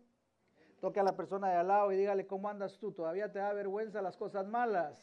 [0.84, 2.92] Toque a la persona de al lado y dígale, ¿cómo andas tú?
[2.92, 5.02] ¿Todavía te da vergüenza las cosas malas?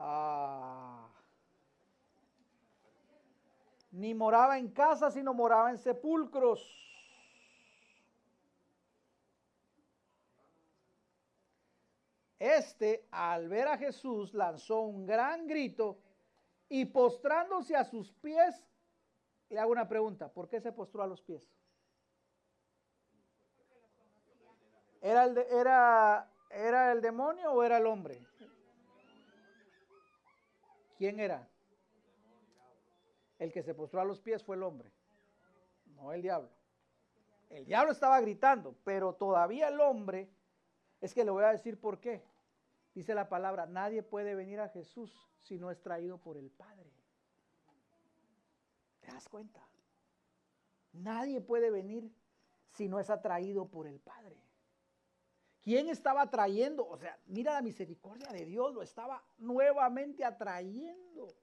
[0.00, 1.06] Ah
[3.92, 6.66] ni moraba en casa, sino moraba en sepulcros.
[12.38, 15.98] Este, al ver a Jesús, lanzó un gran grito
[16.68, 18.66] y postrándose a sus pies,
[19.50, 21.46] le hago una pregunta, ¿por qué se postró a los pies?
[25.02, 28.24] ¿Era el, era, ¿Era el demonio o era el hombre?
[30.96, 31.46] ¿Quién era?
[33.42, 34.92] el que se postró a los pies fue el hombre,
[35.96, 36.48] no el diablo.
[37.50, 40.30] El diablo estaba gritando, pero todavía el hombre,
[41.00, 42.24] es que le voy a decir por qué.
[42.94, 46.88] Dice la palabra, nadie puede venir a Jesús si no es traído por el Padre.
[49.00, 49.60] ¿Te das cuenta?
[50.92, 52.14] Nadie puede venir
[52.70, 54.36] si no es atraído por el Padre.
[55.62, 56.86] ¿Quién estaba atrayendo?
[56.86, 61.36] O sea, mira la misericordia de Dios, lo estaba nuevamente atrayendo.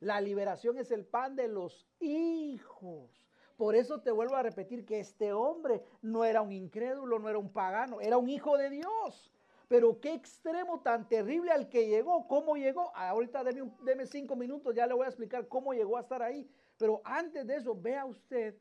[0.00, 3.28] La liberación es el pan de los hijos.
[3.56, 7.38] Por eso te vuelvo a repetir que este hombre no era un incrédulo, no era
[7.38, 9.30] un pagano, era un hijo de Dios.
[9.68, 12.94] Pero qué extremo tan terrible al que llegó, cómo llegó.
[12.96, 16.50] Ahorita deme, cinco minutos, ya le voy a explicar cómo llegó a estar ahí.
[16.76, 18.56] Pero antes de eso, vea usted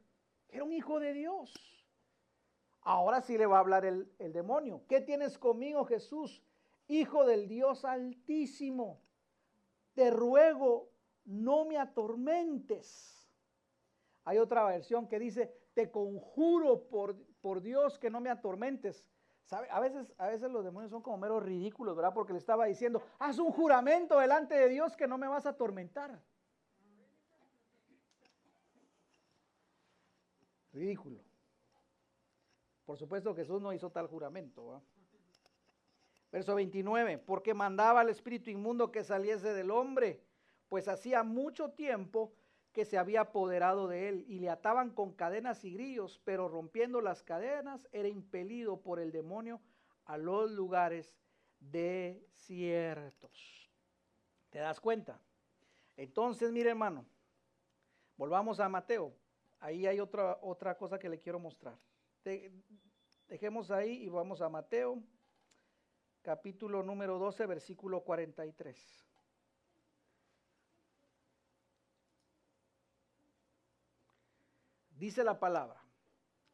[0.47, 1.80] que era un hijo de Dios.
[2.83, 4.83] Ahora sí le va a hablar el, demonio.
[4.87, 6.43] ¿Qué tienes conmigo, Jesús?
[6.87, 9.01] Hijo del Dios altísimo.
[9.93, 10.89] Te ruego
[11.25, 13.29] no me atormentes.
[14.23, 19.05] Hay otra versión que dice, te conjuro por, Dios que no me atormentes.
[19.69, 22.13] A veces, a veces los demonios son como meros ridículos, ¿verdad?
[22.13, 25.49] Porque le estaba diciendo, haz un juramento delante de Dios que no me vas a
[25.49, 26.19] atormentar.
[30.71, 31.21] Ridículo.
[32.91, 34.83] Por supuesto Jesús no hizo tal juramento.
[36.29, 40.21] Verso 29, porque mandaba al espíritu inmundo que saliese del hombre,
[40.67, 42.33] pues hacía mucho tiempo
[42.73, 46.99] que se había apoderado de él y le ataban con cadenas y grillos, pero rompiendo
[46.99, 49.61] las cadenas era impelido por el demonio
[50.03, 51.15] a los lugares
[51.61, 53.71] desiertos.
[54.49, 55.17] ¿Te das cuenta?
[55.95, 57.05] Entonces, mire hermano,
[58.17, 59.13] volvamos a Mateo.
[59.61, 61.77] Ahí hay otra, otra cosa que le quiero mostrar.
[63.27, 65.01] Dejemos ahí y vamos a Mateo,
[66.21, 69.07] capítulo número 12, versículo 43.
[74.91, 75.81] Dice la palabra,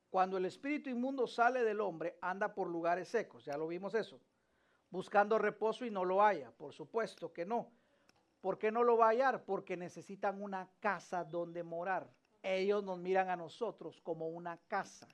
[0.09, 4.21] cuando el espíritu inmundo sale del hombre, anda por lugares secos, ya lo vimos eso,
[4.89, 7.69] buscando reposo y no lo haya, por supuesto que no.
[8.39, 9.43] ¿Por qué no lo va a hallar?
[9.43, 12.09] Porque necesitan una casa donde morar.
[12.41, 15.07] Ellos nos miran a nosotros como una casa.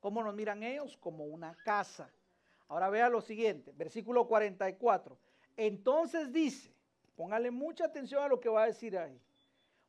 [0.00, 0.96] ¿Cómo nos miran ellos?
[0.96, 2.10] Como una casa.
[2.68, 5.18] Ahora vea lo siguiente, versículo 44.
[5.56, 6.74] Entonces dice,
[7.14, 9.20] póngale mucha atención a lo que va a decir ahí.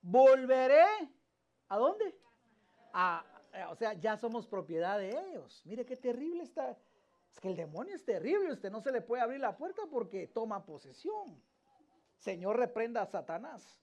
[0.01, 0.85] Volveré,
[1.67, 2.15] ¿a dónde?
[3.53, 5.61] Eh, o sea, ya somos propiedad de ellos.
[5.65, 6.77] Mire qué terrible está.
[7.31, 10.27] Es que el demonio es terrible, usted no se le puede abrir la puerta porque
[10.27, 11.41] toma posesión.
[12.17, 13.79] Señor, reprenda a Satanás.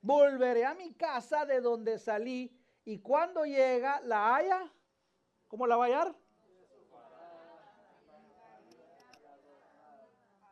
[0.00, 2.54] Volveré a mi casa de donde salí
[2.84, 4.72] y cuando llega la haya,
[5.54, 6.16] ¿cómo la va a hallar?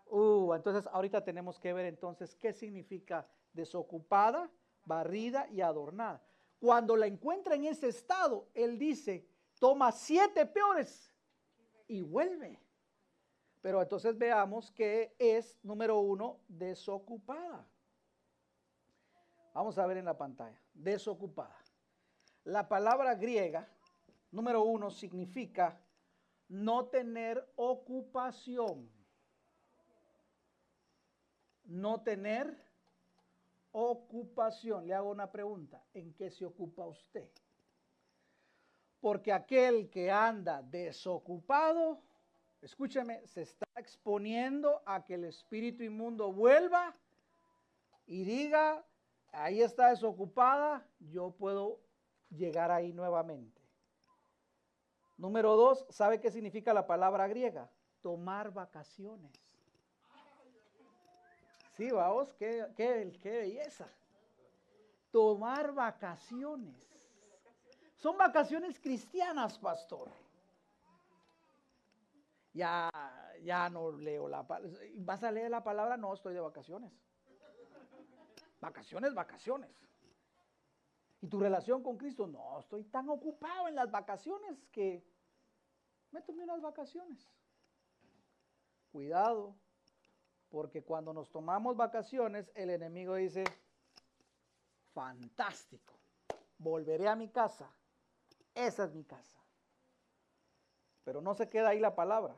[0.07, 4.49] Uh, entonces ahorita tenemos que ver entonces qué significa desocupada,
[4.85, 6.23] barrida y adornada.
[6.61, 9.27] Cuando la encuentra en ese estado, él dice,
[9.59, 11.13] toma siete peores
[11.89, 12.61] y vuelve.
[13.61, 17.67] Pero entonces veamos que es, número uno, desocupada.
[19.53, 21.59] Vamos a ver en la pantalla, desocupada.
[22.45, 23.69] La palabra griega,
[24.33, 25.79] número uno, significa
[26.49, 28.91] no tener ocupación.
[31.65, 32.59] No tener
[33.71, 34.87] ocupación.
[34.87, 35.83] Le hago una pregunta.
[35.95, 37.31] ¿En qué se ocupa usted?
[39.01, 42.01] Porque aquel que anda desocupado,
[42.61, 46.95] escúcheme, se está exponiendo a que el espíritu inmundo vuelva
[48.07, 48.85] y diga,
[49.33, 51.81] ahí está desocupada, yo puedo
[52.31, 53.62] llegar ahí nuevamente.
[55.23, 57.71] Número dos, ¿sabe qué significa la palabra griega?
[58.01, 59.31] Tomar vacaciones.
[61.77, 63.87] Sí, vamos, qué, qué, qué belleza.
[65.13, 66.91] Tomar vacaciones.
[67.99, 70.11] Son vacaciones cristianas, pastor.
[72.53, 72.91] Ya,
[73.45, 74.77] ya no leo la palabra.
[74.97, 75.97] ¿Vas a leer la palabra?
[75.97, 76.93] No, estoy de vacaciones.
[78.61, 79.71] Vacaciones, vacaciones.
[81.21, 82.27] ¿Y tu relación con Cristo?
[82.27, 85.12] No, estoy tan ocupado en las vacaciones que
[86.13, 87.27] me tomé unas vacaciones.
[88.93, 89.55] Cuidado,
[90.51, 93.45] porque cuando nos tomamos vacaciones, el enemigo dice,
[94.93, 95.95] fantástico,
[96.59, 97.71] volveré a mi casa.
[98.55, 99.41] Esa es mi casa.
[101.05, 102.37] Pero no se queda ahí la palabra.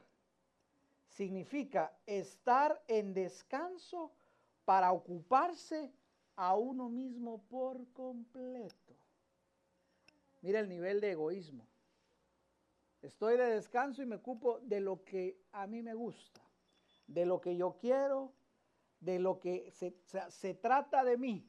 [1.09, 4.13] Significa estar en descanso
[4.65, 5.93] para ocuparse
[6.37, 8.95] a uno mismo por completo.
[10.41, 11.67] Mira el nivel de egoísmo.
[13.05, 16.45] Estoy de descanso y me ocupo de lo que a mí me gusta
[17.07, 18.33] de lo que yo quiero,
[19.01, 21.49] de lo que se, trata de mí.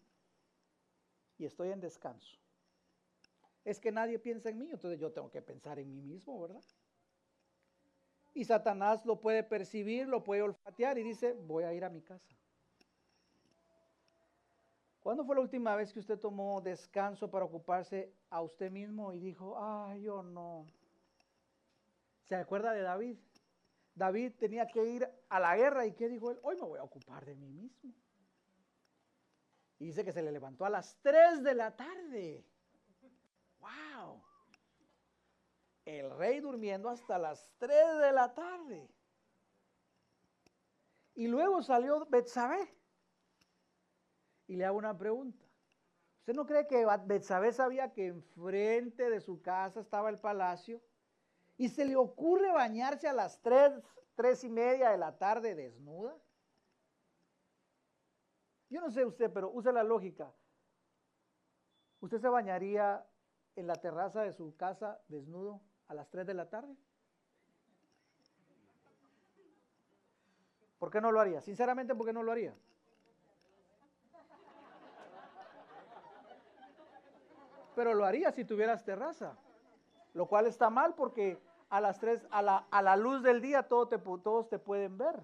[1.38, 2.38] Y estoy en descanso.
[3.64, 6.64] Es que nadie piensa en mí, entonces yo tengo que pensar en mí mismo, ¿verdad?
[8.34, 12.02] Y Satanás lo puede percibir, lo puede olfatear y dice, voy a ir a mi
[12.02, 12.36] casa.
[15.00, 19.20] ¿Cuándo fue la última vez que usted tomó descanso para ocuparse a usted mismo y
[19.20, 20.66] dijo, ay, yo no?
[22.26, 23.18] ¿Se acuerda de David?
[23.94, 26.40] David tenía que ir a la guerra y ¿qué dijo él?
[26.44, 27.94] Hoy me voy a ocupar de mí mismo.
[29.78, 32.46] Y dice que se le levantó a las 3 de la tarde.
[33.60, 34.24] ¡Wow!
[35.86, 38.90] El rey durmiendo hasta las 3 de la tarde.
[41.14, 42.76] Y luego salió Betsabé.
[44.48, 45.46] Y le hago una pregunta.
[46.20, 50.82] ¿Usted no cree que Betsabé sabía que enfrente de su casa estaba el palacio?
[51.58, 53.72] Y se le ocurre bañarse a las tres,
[54.16, 56.16] tres y media de la tarde desnuda.
[58.70, 60.34] Yo no sé usted, pero use la lógica.
[62.02, 63.06] ¿Usted se bañaría
[63.56, 66.76] en la terraza de su casa desnudo a las 3 de la tarde?
[70.78, 71.42] ¿Por qué no lo haría?
[71.42, 72.54] Sinceramente, ¿por qué no lo haría?
[77.76, 79.38] Pero lo haría si tuvieras terraza.
[80.14, 83.64] Lo cual está mal porque a las tres, a la, a la luz del día
[83.64, 85.24] te, todos te pueden ver.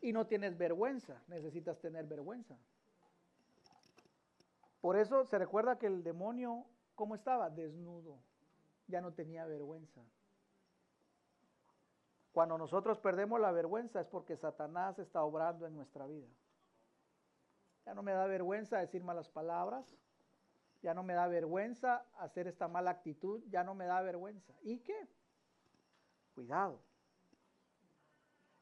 [0.00, 1.20] Y no tienes vergüenza.
[1.28, 2.56] Necesitas tener vergüenza.
[4.80, 6.64] Por eso se recuerda que el demonio,
[6.94, 7.50] ¿cómo estaba?
[7.50, 8.18] Desnudo.
[8.86, 10.00] Ya no tenía vergüenza.
[12.32, 16.28] Cuando nosotros perdemos la vergüenza es porque Satanás está obrando en nuestra vida.
[17.86, 19.96] Ya no me da vergüenza decir malas palabras,
[20.82, 24.52] ya no me da vergüenza hacer esta mala actitud, ya no me da vergüenza.
[24.62, 25.08] ¿Y qué?
[26.36, 26.82] Cuidado.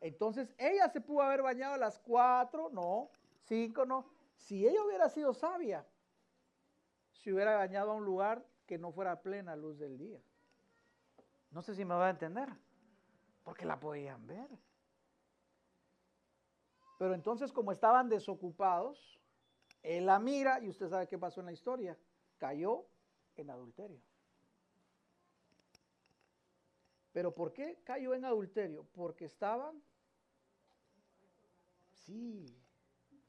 [0.00, 3.10] Entonces ella se pudo haber bañado a las cuatro, no,
[3.40, 4.06] cinco, no.
[4.36, 5.84] Si ella hubiera sido sabia,
[7.10, 10.20] se hubiera bañado a un lugar que no fuera plena luz del día.
[11.50, 12.48] No sé si me va a entender
[13.42, 14.48] porque la podían ver.
[16.96, 19.20] Pero entonces como estaban desocupados,
[19.82, 21.98] él la mira y usted sabe qué pasó en la historia.
[22.38, 22.86] Cayó
[23.34, 24.00] en adulterio.
[27.14, 28.84] ¿Pero por qué cayó en adulterio?
[28.92, 29.80] Porque estaban...
[31.92, 32.44] Sí,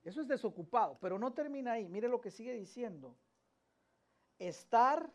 [0.03, 1.87] eso es desocupado, pero no termina ahí.
[1.87, 3.15] Mire lo que sigue diciendo.
[4.39, 5.07] Estar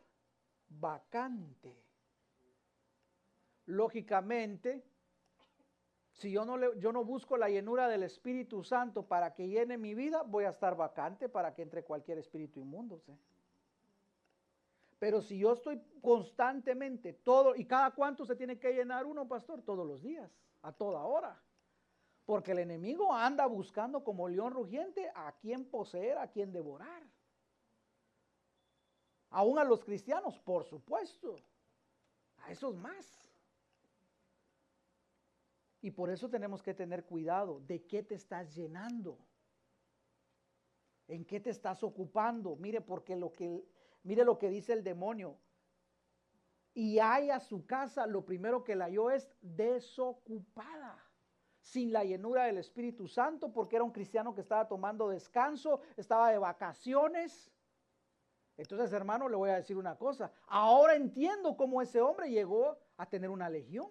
[0.68, 1.76] vacante.
[3.66, 4.84] Lógicamente,
[6.12, 9.96] si yo no, yo no busco la llenura del Espíritu Santo para que llene mi
[9.96, 13.02] vida, voy a estar vacante para que entre cualquier espíritu inmundo.
[15.00, 19.62] Pero si yo estoy constantemente, todo, y cada cuánto se tiene que llenar uno, pastor,
[19.62, 20.30] todos los días,
[20.60, 21.42] a toda hora.
[22.26, 27.02] Porque el enemigo anda buscando como león rugiente a quien poseer, a quien devorar.
[29.30, 31.34] Aún a los cristianos, por supuesto.
[32.44, 33.06] A esos más.
[35.80, 39.16] Y por eso tenemos que tener cuidado de qué te estás llenando.
[41.08, 42.54] ¿En qué te estás ocupando?
[42.56, 43.64] Mire, porque lo que,
[44.02, 45.38] mire lo que dice el demonio.
[46.72, 51.04] Y hay a su casa, lo primero que la halló es desocupada,
[51.60, 56.30] sin la llenura del Espíritu Santo, porque era un cristiano que estaba tomando descanso, estaba
[56.30, 57.50] de vacaciones.
[58.56, 60.32] Entonces, hermano, le voy a decir una cosa.
[60.46, 63.90] Ahora entiendo cómo ese hombre llegó a tener una legión.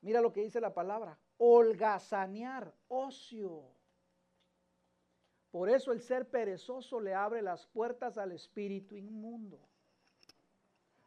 [0.00, 3.75] Mira lo que dice la palabra, holgazanear, ocio.
[5.56, 9.58] Por eso el ser perezoso le abre las puertas al espíritu inmundo.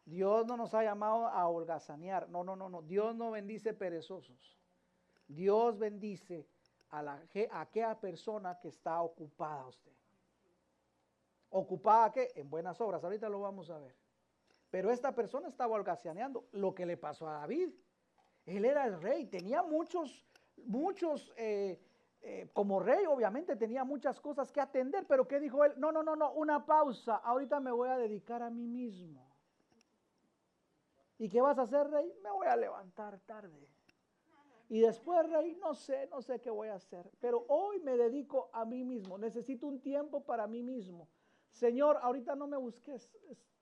[0.04, 2.28] Dios no nos ha llamado a holgazanear.
[2.28, 2.82] No, no, no, no.
[2.82, 4.58] Dios no bendice perezosos.
[5.28, 6.48] Dios bendice
[6.88, 7.22] a, la,
[7.52, 9.92] a aquella persona que está ocupada usted.
[11.50, 12.32] ¿Ocupada qué?
[12.34, 13.04] En buenas obras.
[13.04, 13.94] Ahorita lo vamos a ver.
[14.68, 17.70] Pero esta persona estaba holgazaneando lo que le pasó a David.
[18.46, 20.24] Él era el rey, tenía muchos,
[20.56, 21.80] muchos, eh,
[22.22, 25.72] eh, como rey obviamente tenía muchas cosas que atender, pero ¿qué dijo él?
[25.78, 29.26] No, no, no, no, una pausa, ahorita me voy a dedicar a mí mismo.
[31.18, 32.12] ¿Y qué vas a hacer, rey?
[32.22, 33.68] Me voy a levantar tarde.
[34.68, 38.50] Y después, rey, no sé, no sé qué voy a hacer, pero hoy me dedico
[38.52, 41.08] a mí mismo, necesito un tiempo para mí mismo.
[41.50, 43.10] Señor, ahorita no me busques,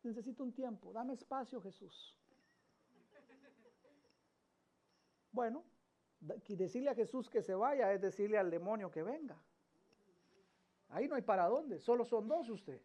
[0.02, 2.14] necesito un tiempo, dame espacio, Jesús.
[5.32, 5.64] Bueno,
[6.20, 9.36] decirle a Jesús que se vaya es decirle al demonio que venga.
[10.90, 12.80] Ahí no hay para dónde, solo son dos usted.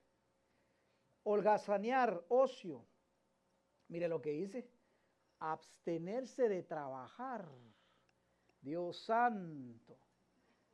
[1.23, 2.85] Holgazanear, ocio.
[3.87, 4.69] Mire lo que dice.
[5.39, 7.47] Abstenerse de trabajar.
[8.61, 9.97] Dios santo.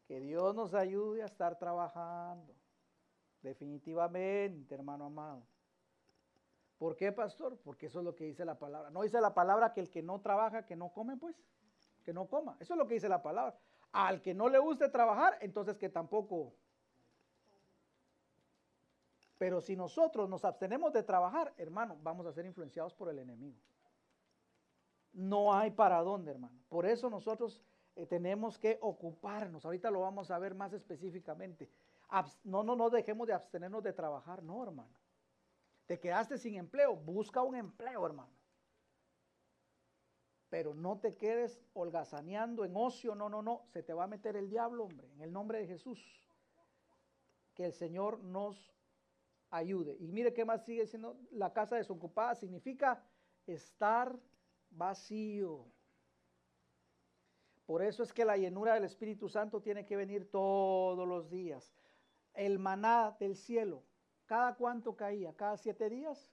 [0.07, 2.55] Que Dios nos ayude a estar trabajando.
[3.41, 5.43] Definitivamente, hermano amado.
[6.80, 7.60] ¿Por qué, pastor?
[7.60, 8.89] Porque eso es lo que dice la palabra.
[8.89, 11.36] No dice la palabra que el que no trabaja, que no come, pues
[12.10, 12.57] que no coma.
[12.60, 13.55] Eso es lo que dice la palabra.
[13.91, 16.55] Al que no le guste trabajar, entonces que tampoco.
[19.38, 23.60] Pero si nosotros nos abstenemos de trabajar, hermano, vamos a ser influenciados por el enemigo.
[25.14, 26.60] No hay para dónde, hermano.
[26.68, 27.62] Por eso nosotros
[27.95, 29.64] eh, tenemos que ocuparnos.
[29.66, 31.70] Ahorita lo vamos a ver más específicamente.
[32.43, 34.97] no, no, no dejemos de abstenernos de trabajar, no, hermano.
[35.86, 38.39] Te quedaste sin empleo, busca un empleo, hermano.
[40.50, 44.36] Pero no te quedes holgazaneando en ocio, no, no, no, se te va a meter
[44.36, 46.00] el diablo, hombre, en el nombre de Jesús.
[47.54, 48.74] Que el Señor nos
[49.52, 49.95] ayude.
[50.00, 53.04] Y mire qué más sigue siendo la casa desocupada, significa
[53.45, 54.20] estar
[54.72, 55.66] vacío.
[57.66, 61.72] Por eso es que la llenura del Espíritu Santo tiene que venir todos los días.
[62.34, 63.84] El maná del cielo,
[64.26, 65.36] ¿cada cuánto caía?
[65.36, 66.32] ¿Cada siete días?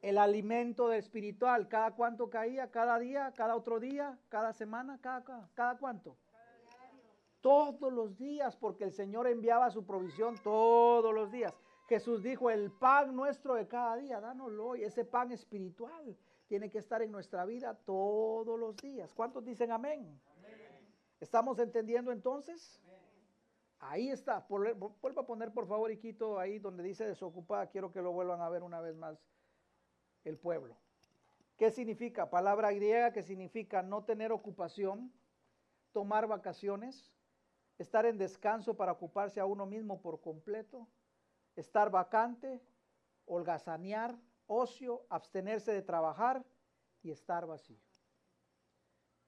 [0.00, 2.70] El alimento espiritual, ¿cada cuánto caía?
[2.70, 3.32] ¿Cada día?
[3.36, 4.16] ¿Cada otro día?
[4.28, 5.00] ¿Cada semana?
[5.00, 6.16] ¿Cada, cada, cada cuánto?
[7.40, 11.52] Todos los días, porque el Señor enviaba su provisión todos los días.
[11.88, 14.84] Jesús dijo, el pan nuestro de cada día, dánoslo hoy.
[14.84, 19.12] Ese pan espiritual tiene que estar en nuestra vida todos los días.
[19.14, 20.20] ¿Cuántos dicen amén?
[21.18, 22.80] ¿Estamos entendiendo entonces?
[23.80, 24.46] Ahí está.
[24.48, 27.68] Vuelva a poner por favor, Iquito, ahí donde dice desocupada.
[27.68, 29.18] Quiero que lo vuelvan a ver una vez más
[30.24, 30.76] el pueblo.
[31.56, 32.30] ¿Qué significa?
[32.30, 35.12] Palabra griega que significa no tener ocupación,
[35.92, 37.12] tomar vacaciones,
[37.78, 40.86] estar en descanso para ocuparse a uno mismo por completo,
[41.56, 42.62] estar vacante,
[43.26, 44.16] holgazanear,
[44.46, 46.44] ocio, abstenerse de trabajar
[47.02, 47.78] y estar vacío.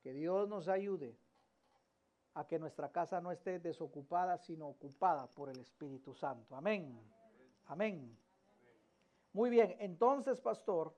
[0.03, 1.17] Que Dios nos ayude
[2.35, 6.57] a que nuestra casa no esté desocupada, sino ocupada por el Espíritu Santo.
[6.57, 6.99] Amén.
[7.67, 8.17] Amén.
[9.33, 10.93] Muy bien, entonces, pastor,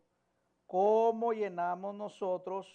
[0.67, 2.67] ¿cómo llenamos nosotros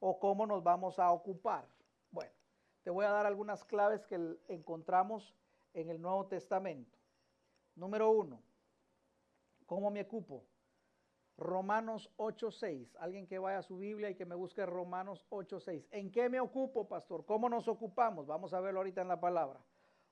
[0.00, 1.66] o cómo nos vamos a ocupar?
[2.10, 2.32] Bueno,
[2.82, 5.34] te voy a dar algunas claves que encontramos
[5.72, 6.98] en el Nuevo Testamento.
[7.74, 8.42] Número uno,
[9.64, 10.44] ¿cómo me ocupo?
[11.38, 12.96] Romanos 8:6.
[12.98, 15.86] Alguien que vaya a su Biblia y que me busque Romanos 8:6.
[15.90, 17.24] ¿En qué me ocupo, pastor?
[17.24, 18.26] ¿Cómo nos ocupamos?
[18.26, 19.60] Vamos a verlo ahorita en la palabra.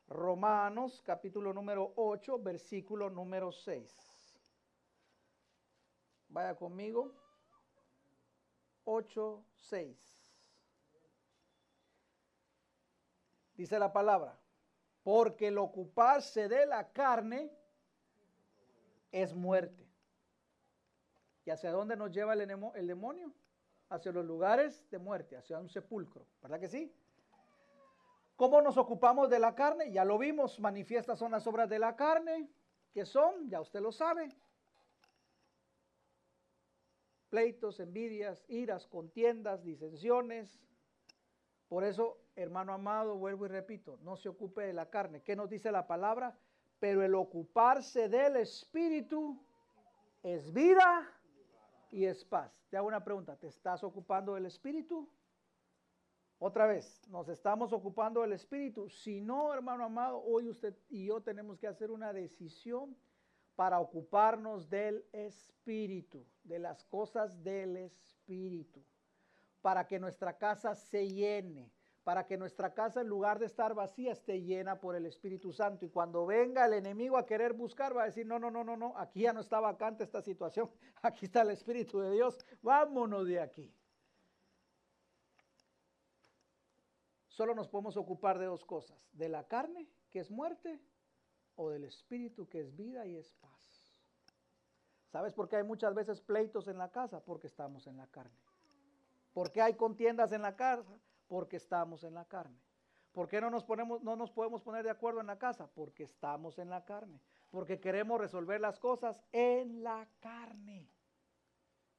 [0.06, 4.13] Romanos capítulo número 8, versículo número 6.
[6.34, 7.14] Vaya conmigo.
[8.84, 9.96] 8:6.
[13.54, 14.36] Dice la palabra,
[15.04, 17.52] porque el ocuparse de la carne
[19.12, 19.88] es muerte.
[21.44, 22.48] ¿Y hacia dónde nos lleva el,
[22.88, 23.32] demonio?
[23.90, 26.26] Hacia los lugares de muerte, hacia un sepulcro.
[26.42, 26.92] ¿Verdad que sí?
[28.34, 29.92] ¿Cómo nos ocupamos de la carne?
[29.92, 32.50] Ya lo vimos, manifiestas son las obras de la carne,
[32.92, 34.36] que son, ya usted lo sabe,
[37.34, 40.56] pleitos, envidias, iras, contiendas, disensiones.
[41.66, 45.20] Por eso, hermano amado, vuelvo y repito, no se ocupe de la carne.
[45.20, 46.38] ¿Qué nos dice la palabra?
[46.78, 49.44] Pero el ocuparse del espíritu
[50.22, 51.10] es vida
[51.90, 52.52] y es paz.
[52.70, 55.10] Te hago una pregunta, ¿te estás ocupando del Espíritu?
[56.38, 58.88] Otra vez, ¿nos estamos ocupando del Espíritu?
[58.88, 62.96] Si no, hermano amado, hoy usted y yo tenemos que hacer una decisión
[63.56, 68.82] para ocuparnos del Espíritu, de las cosas del Espíritu,
[69.62, 71.70] para que nuestra casa se llene,
[72.02, 75.86] para que nuestra casa en lugar de estar vacía esté llena por el Espíritu Santo.
[75.86, 78.76] Y cuando venga el enemigo a querer buscar, va a decir, no, no, no, no,
[78.76, 80.70] no, aquí ya no está vacante esta situación,
[81.02, 83.72] aquí está el Espíritu de Dios, vámonos de aquí.
[87.28, 90.80] Solo nos podemos ocupar de dos cosas, de la carne, que es muerte,
[91.56, 93.84] o del Espíritu, que es vida y es paz.
[95.14, 97.20] ¿Sabes por qué hay muchas veces pleitos en la casa?
[97.20, 98.36] Porque estamos en la carne.
[99.32, 100.98] ¿Por qué hay contiendas en la casa?
[101.28, 102.58] Porque estamos en la carne.
[103.12, 105.68] ¿Por qué no nos, ponemos, no nos podemos poner de acuerdo en la casa?
[105.72, 107.20] Porque estamos en la carne.
[107.50, 110.88] Porque queremos resolver las cosas en la carne.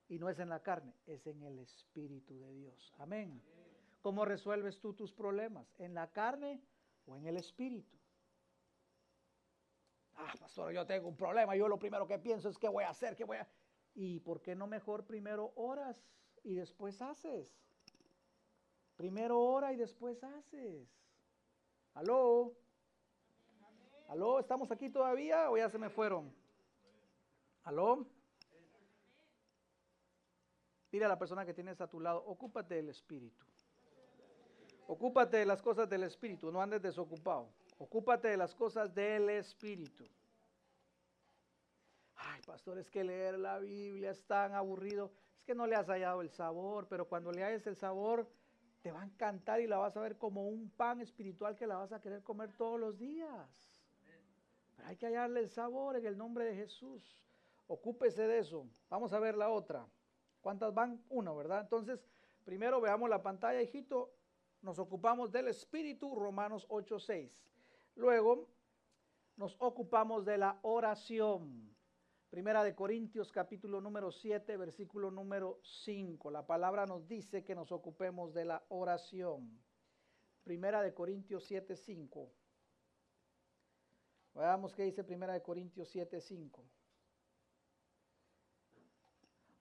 [0.09, 2.93] Y no es en la carne, es en el Espíritu de Dios.
[2.97, 3.41] Amén.
[4.01, 5.73] ¿Cómo resuelves tú tus problemas?
[5.79, 6.61] ¿En la carne
[7.05, 7.97] o en el Espíritu?
[10.17, 11.55] Ah, pastor, yo tengo un problema.
[11.55, 13.47] Yo lo primero que pienso es qué voy a hacer, qué voy a...
[13.93, 15.97] ¿Y por qué no mejor primero oras
[16.43, 17.49] y después haces?
[18.95, 20.87] Primero ora y después haces.
[21.93, 22.53] ¿Aló?
[24.07, 24.39] ¿Aló?
[24.39, 26.33] ¿Estamos aquí todavía o ya se me fueron?
[27.63, 28.05] ¿Aló?
[30.91, 33.45] Dile a la persona que tienes a tu lado, ocúpate del Espíritu.
[34.87, 37.49] Ocúpate de las cosas del Espíritu, no andes desocupado.
[37.77, 40.07] Ocúpate de las cosas del Espíritu.
[42.15, 45.11] Ay, pastor, es que leer la Biblia es tan aburrido.
[45.37, 48.29] Es que no le has hallado el sabor, pero cuando le hayas el sabor,
[48.81, 51.75] te va a encantar y la vas a ver como un pan espiritual que la
[51.75, 53.49] vas a querer comer todos los días.
[54.75, 57.23] Pero hay que hallarle el sabor en el nombre de Jesús.
[57.67, 58.67] Ocúpese de eso.
[58.89, 59.85] Vamos a ver la otra.
[60.41, 61.03] ¿Cuántas van?
[61.09, 61.61] Uno, ¿verdad?
[61.61, 62.05] Entonces,
[62.43, 64.13] primero veamos la pantalla, hijito.
[64.61, 67.31] Nos ocupamos del Espíritu, Romanos 8:6.
[67.95, 68.49] Luego,
[69.37, 71.73] nos ocupamos de la oración.
[72.29, 76.29] Primera de Corintios capítulo número 7, versículo número 5.
[76.29, 79.63] La palabra nos dice que nos ocupemos de la oración.
[80.43, 82.31] Primera de Corintios 7, 5.
[84.33, 86.65] Veamos qué dice Primera de Corintios 7, 5.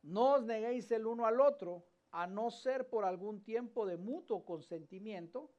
[0.02, 4.44] No os neguéis el uno al otro, a no ser por algún tiempo de mutuo
[4.44, 5.52] consentimiento,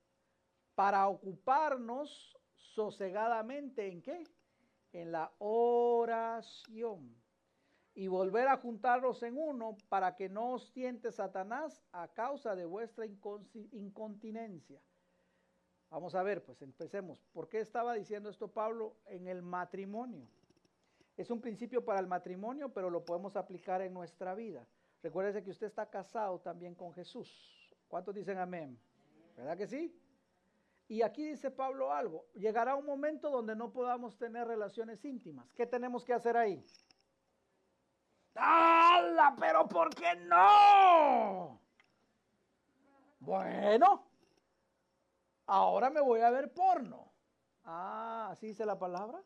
[0.75, 2.37] para ocuparnos
[2.73, 4.23] sosegadamente en qué?
[4.95, 7.15] en la oración.
[7.97, 12.65] y volver a juntarlos en uno para que no os tiente Satanás a causa de
[12.65, 14.81] vuestra incontinencia.
[15.89, 17.23] Vamos a ver, pues empecemos.
[17.31, 20.27] ¿Por qué estaba diciendo esto Pablo en el matrimonio?
[21.15, 24.67] Es un principio para el matrimonio, pero lo podemos aplicar en nuestra vida.
[25.01, 27.31] Recuérdese que usted está casado también con Jesús.
[27.87, 28.77] ¿Cuántos dicen amén?
[29.37, 29.97] ¿Verdad que sí?
[30.87, 32.25] Y aquí dice Pablo algo.
[32.35, 35.51] Llegará un momento donde no podamos tener relaciones íntimas.
[35.53, 36.63] ¿Qué tenemos que hacer ahí?
[38.35, 39.35] ¡Hala!
[39.39, 41.59] Pero ¿por qué no?
[43.19, 44.07] Bueno,
[45.47, 47.11] ahora me voy a ver porno.
[47.63, 49.23] Ah, ¿así dice la palabra?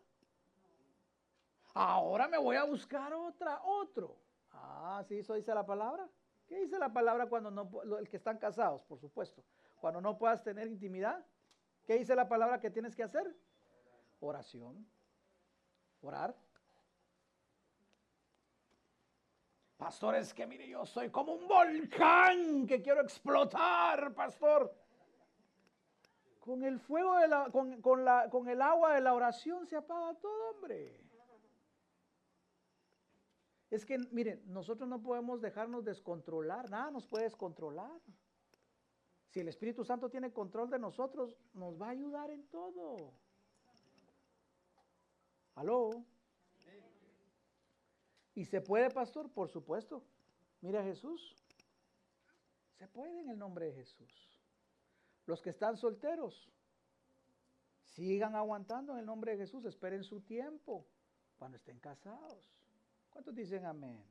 [1.73, 4.17] Ahora me voy a buscar otra, otro.
[4.51, 6.07] Ah, ¿sí eso dice la palabra?
[6.47, 9.43] ¿Qué dice la palabra cuando no, el que están casados, por supuesto?
[9.79, 11.23] Cuando no puedas tener intimidad.
[11.89, 13.35] ¿Qué dice la palabra que tienes que hacer?
[14.19, 14.87] Oración.
[16.01, 16.37] Orar.
[19.75, 24.71] Pastor, es que mire, yo soy como un volcán que quiero explotar, pastor.
[26.39, 29.75] Con el fuego de la, con, con, la, con el agua de la oración se
[29.75, 30.95] apaga todo, hombre.
[33.71, 37.99] Es que, miren, nosotros no podemos dejarnos descontrolar, nada nos puede descontrolar.
[39.29, 43.13] Si el Espíritu Santo tiene control de nosotros, nos va a ayudar en todo.
[45.55, 46.03] ¿Aló?
[48.33, 49.29] ¿Y se puede, pastor?
[49.31, 50.03] Por supuesto.
[50.61, 51.35] Mira Jesús.
[52.79, 54.39] Se puede en el nombre de Jesús.
[55.25, 56.49] Los que están solteros,
[57.83, 59.65] sigan aguantando en el nombre de Jesús.
[59.65, 60.87] Esperen su tiempo
[61.37, 62.49] cuando estén casados.
[63.11, 64.03] ¿Cuántos dicen amén?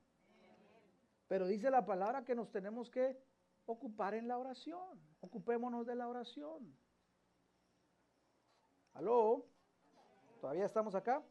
[1.26, 3.16] Pero dice la palabra que nos tenemos que
[3.68, 4.98] ocupar en la oración.
[5.20, 6.74] Ocupémonos de la oración.
[8.94, 9.46] ¿Aló?
[10.40, 11.22] ¿Todavía estamos acá?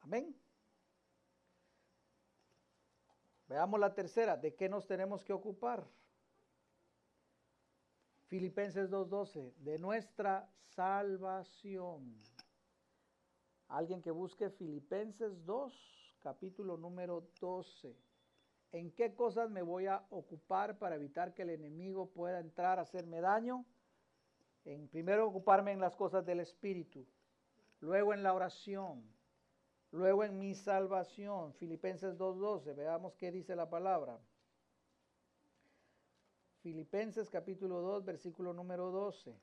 [0.00, 0.36] Amén.
[3.46, 4.36] Veamos la tercera.
[4.36, 5.86] ¿De qué nos tenemos que ocupar?
[8.26, 9.54] Filipenses 2.12.
[9.58, 12.20] De nuestra salvación.
[13.68, 18.11] Alguien que busque Filipenses 2, capítulo número 12
[18.72, 22.82] en qué cosas me voy a ocupar para evitar que el enemigo pueda entrar a
[22.82, 23.64] hacerme daño.
[24.64, 27.06] En primero ocuparme en las cosas del espíritu,
[27.80, 29.04] luego en la oración,
[29.90, 31.52] luego en mi salvación.
[31.54, 34.18] Filipenses 2:12, veamos qué dice la palabra.
[36.62, 39.36] Filipenses capítulo 2, versículo número 12.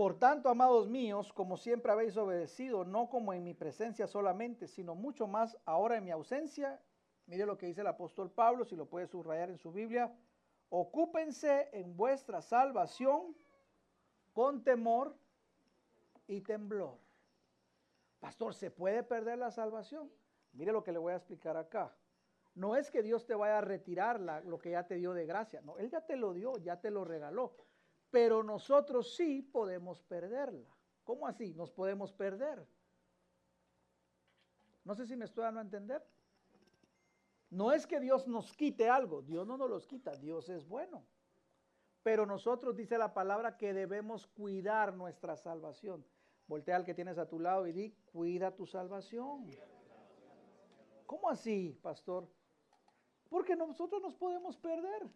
[0.00, 4.94] Por tanto, amados míos, como siempre habéis obedecido, no como en mi presencia solamente, sino
[4.94, 6.80] mucho más ahora en mi ausencia,
[7.26, 10.10] mire lo que dice el apóstol Pablo, si lo puede subrayar en su Biblia,
[10.70, 13.36] ocúpense en vuestra salvación
[14.32, 15.14] con temor
[16.26, 16.96] y temblor.
[18.20, 20.10] Pastor, ¿se puede perder la salvación?
[20.54, 21.94] Mire lo que le voy a explicar acá.
[22.54, 25.60] No es que Dios te vaya a retirar lo que ya te dio de gracia,
[25.60, 27.52] no, Él ya te lo dio, ya te lo regaló
[28.10, 30.68] pero nosotros sí podemos perderla.
[31.04, 31.54] ¿Cómo así?
[31.54, 32.66] Nos podemos perder.
[34.84, 36.04] No sé si me estoy dando a entender.
[37.50, 41.04] No es que Dios nos quite algo, Dios no nos los quita, Dios es bueno.
[42.02, 46.04] Pero nosotros dice la palabra que debemos cuidar nuestra salvación.
[46.46, 49.50] Voltea al que tienes a tu lado y di, cuida tu salvación.
[51.06, 52.28] ¿Cómo así, pastor?
[53.28, 55.08] Porque nosotros nos podemos perder.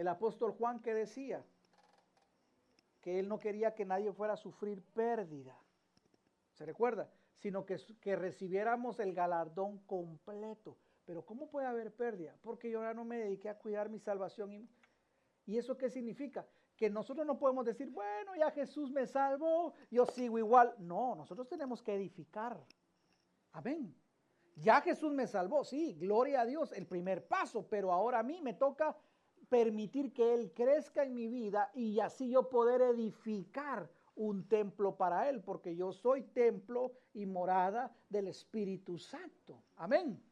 [0.00, 1.44] El apóstol Juan que decía
[3.02, 5.54] que él no quería que nadie fuera a sufrir pérdida.
[6.54, 7.10] ¿Se recuerda?
[7.36, 10.76] Sino que, que recibiéramos el galardón completo.
[11.04, 12.34] Pero ¿cómo puede haber pérdida?
[12.42, 14.52] Porque yo ahora no me dediqué a cuidar mi salvación.
[14.52, 14.68] ¿Y,
[15.46, 16.46] ¿Y eso qué significa?
[16.76, 20.74] Que nosotros no podemos decir, bueno, ya Jesús me salvó, yo sigo igual.
[20.78, 22.58] No, nosotros tenemos que edificar.
[23.52, 23.94] Amén.
[24.56, 28.40] Ya Jesús me salvó, sí, gloria a Dios, el primer paso, pero ahora a mí
[28.42, 28.96] me toca
[29.50, 35.28] permitir que Él crezca en mi vida y así yo poder edificar un templo para
[35.28, 39.62] Él, porque yo soy templo y morada del Espíritu Santo.
[39.76, 40.22] Amén.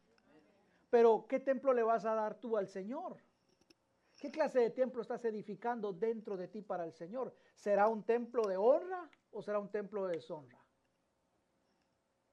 [0.89, 3.17] Pero, ¿qué templo le vas a dar tú al Señor?
[4.19, 7.35] ¿Qué clase de templo estás edificando dentro de ti para el Señor?
[7.55, 10.58] ¿Será un templo de honra o será un templo de deshonra?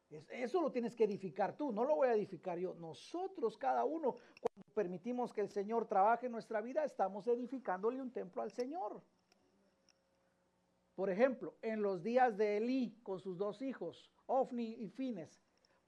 [0.09, 2.75] Eso lo tienes que edificar tú, no lo voy a edificar yo.
[2.75, 8.11] Nosotros, cada uno, cuando permitimos que el Señor trabaje en nuestra vida, estamos edificándole un
[8.11, 9.01] templo al Señor.
[10.95, 15.41] Por ejemplo, en los días de Elí con sus dos hijos, Ofni y Fines,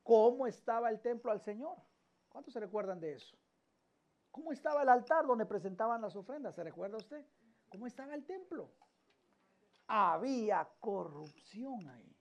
[0.03, 1.77] ¿cómo estaba el templo al Señor?
[2.27, 3.37] ¿Cuántos se recuerdan de eso?
[4.31, 6.55] ¿Cómo estaba el altar donde presentaban las ofrendas?
[6.55, 7.25] ¿Se recuerda usted?
[7.69, 8.69] ¿Cómo estaba el templo?
[9.87, 12.16] Había corrupción ahí.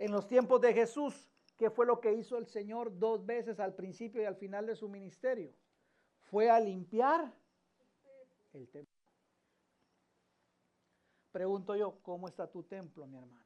[0.00, 3.74] En los tiempos de Jesús, ¿qué fue lo que hizo el Señor dos veces al
[3.74, 5.52] principio y al final de su ministerio?
[6.20, 7.30] Fue a limpiar
[8.54, 8.98] el templo.
[11.30, 13.44] Pregunto yo, ¿cómo está tu templo, mi hermano?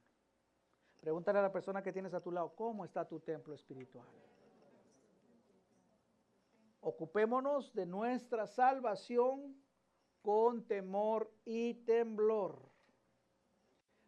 [1.01, 4.07] Pregúntale a la persona que tienes a tu lado, ¿cómo está tu templo espiritual?
[6.83, 9.61] Ocupémonos de nuestra salvación
[10.23, 12.63] con temor y temblor.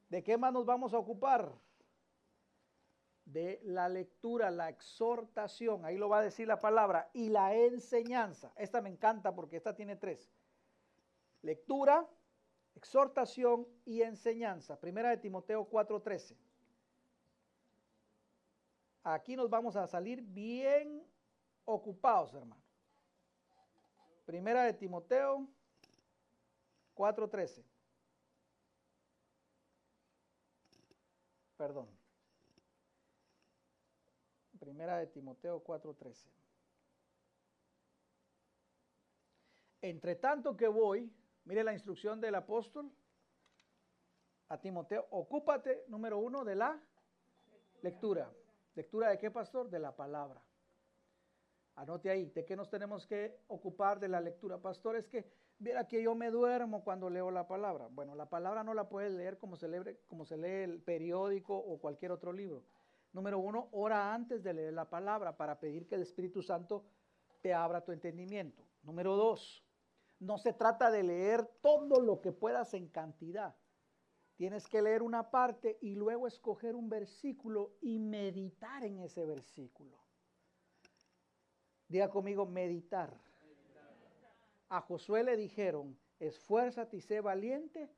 [0.09, 1.66] ¿De qué más nos vamos a ocupar?
[3.27, 8.53] De la lectura, la exhortación, ahí lo va a decir la palabra, y la enseñanza.
[8.57, 10.31] Esta me encanta porque esta tiene tres.
[11.43, 12.09] Lectura,
[12.75, 14.81] exhortación y enseñanza.
[14.81, 16.37] Primera de Timoteo 4:13.
[19.03, 21.07] Aquí nos vamos a salir bien
[21.65, 22.61] ocupados, hermano.
[24.25, 25.47] Primera de Timoteo
[26.97, 27.63] 4.13.
[31.57, 31.96] Perdón.
[34.77, 36.27] Primera de Timoteo 4.13.
[39.81, 41.11] Entre tanto que voy,
[41.47, 42.93] mire la instrucción del apóstol
[44.51, 46.79] a Timoteo, ocúpate, número uno, de la
[47.81, 48.31] lectura.
[48.75, 49.71] ¿Lectura de qué, pastor?
[49.71, 50.43] De la palabra.
[51.77, 54.59] Anote ahí, ¿de qué nos tenemos que ocupar de la lectura?
[54.59, 55.25] Pastor, es que
[55.59, 57.89] Viera que yo me duermo cuando leo la palabra.
[57.91, 61.79] Bueno, la palabra no la puedes leer como se, como se lee el periódico o
[61.79, 62.63] cualquier otro libro.
[63.17, 66.85] Número uno, ora antes de leer la palabra para pedir que el Espíritu Santo
[67.41, 68.63] te abra tu entendimiento.
[68.83, 69.65] Número dos,
[70.19, 73.57] no se trata de leer todo lo que puedas en cantidad.
[74.35, 79.97] Tienes que leer una parte y luego escoger un versículo y meditar en ese versículo.
[81.89, 83.19] Diga conmigo, meditar
[84.69, 87.89] a Josué le dijeron, esfuérzate y sé valiente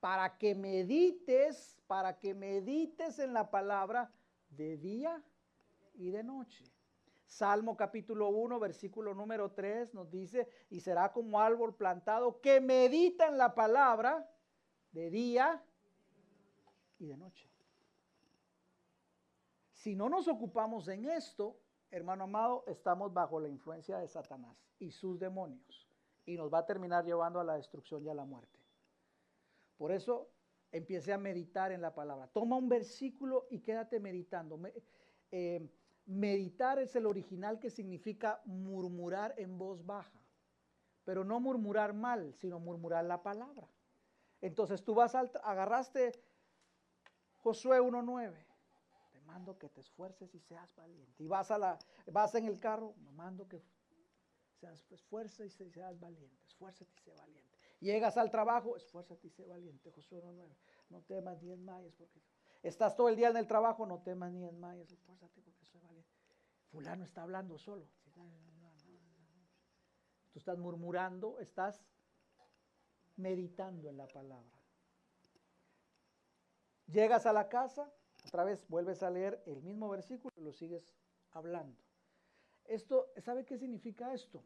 [0.00, 4.12] para que medites, para que medites en la palabra
[4.50, 5.22] de día
[5.94, 6.64] y de noche.
[7.26, 13.28] Salmo capítulo 1, versículo número 3 nos dice, y será como árbol plantado que medita
[13.28, 14.28] en la palabra
[14.90, 15.62] de día
[16.98, 17.48] y de noche.
[19.72, 21.56] Si no nos ocupamos en esto,
[21.90, 25.88] hermano amado, estamos bajo la influencia de Satanás y sus demonios
[26.26, 28.58] y nos va a terminar llevando a la destrucción y a la muerte.
[29.78, 30.28] Por eso
[30.72, 32.28] empiece a meditar en la palabra.
[32.28, 34.60] Toma un versículo y quédate meditando.
[35.30, 35.68] Eh,
[36.06, 40.20] meditar es el original que significa murmurar en voz baja,
[41.04, 43.68] pero no murmurar mal, sino murmurar la palabra.
[44.40, 46.12] Entonces tú vas al, agarraste
[47.36, 48.34] Josué 1.9,
[49.12, 51.22] te mando que te esfuerces y seas valiente.
[51.22, 53.62] Y vas, a la, vas en el carro, me mando que
[54.60, 57.49] seas y seas valiente, esfuérzate y sé valiente.
[57.80, 60.54] Llegas al trabajo, esfuérzate y sé valiente, Josué 1.9.
[60.90, 62.20] No temas ni desmayes porque
[62.62, 66.10] estás todo el día en el trabajo, no temas ni desmayes, esfuérzate porque soy valiente.
[66.66, 67.88] Fulano está hablando solo.
[70.32, 71.82] Tú estás murmurando, estás
[73.16, 74.60] meditando en la palabra.
[76.86, 77.90] Llegas a la casa,
[78.26, 80.94] otra vez vuelves a leer el mismo versículo y lo sigues
[81.32, 81.80] hablando.
[82.64, 84.44] Esto, ¿sabe qué significa esto?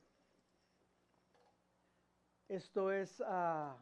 [2.54, 3.74] Esto es uh,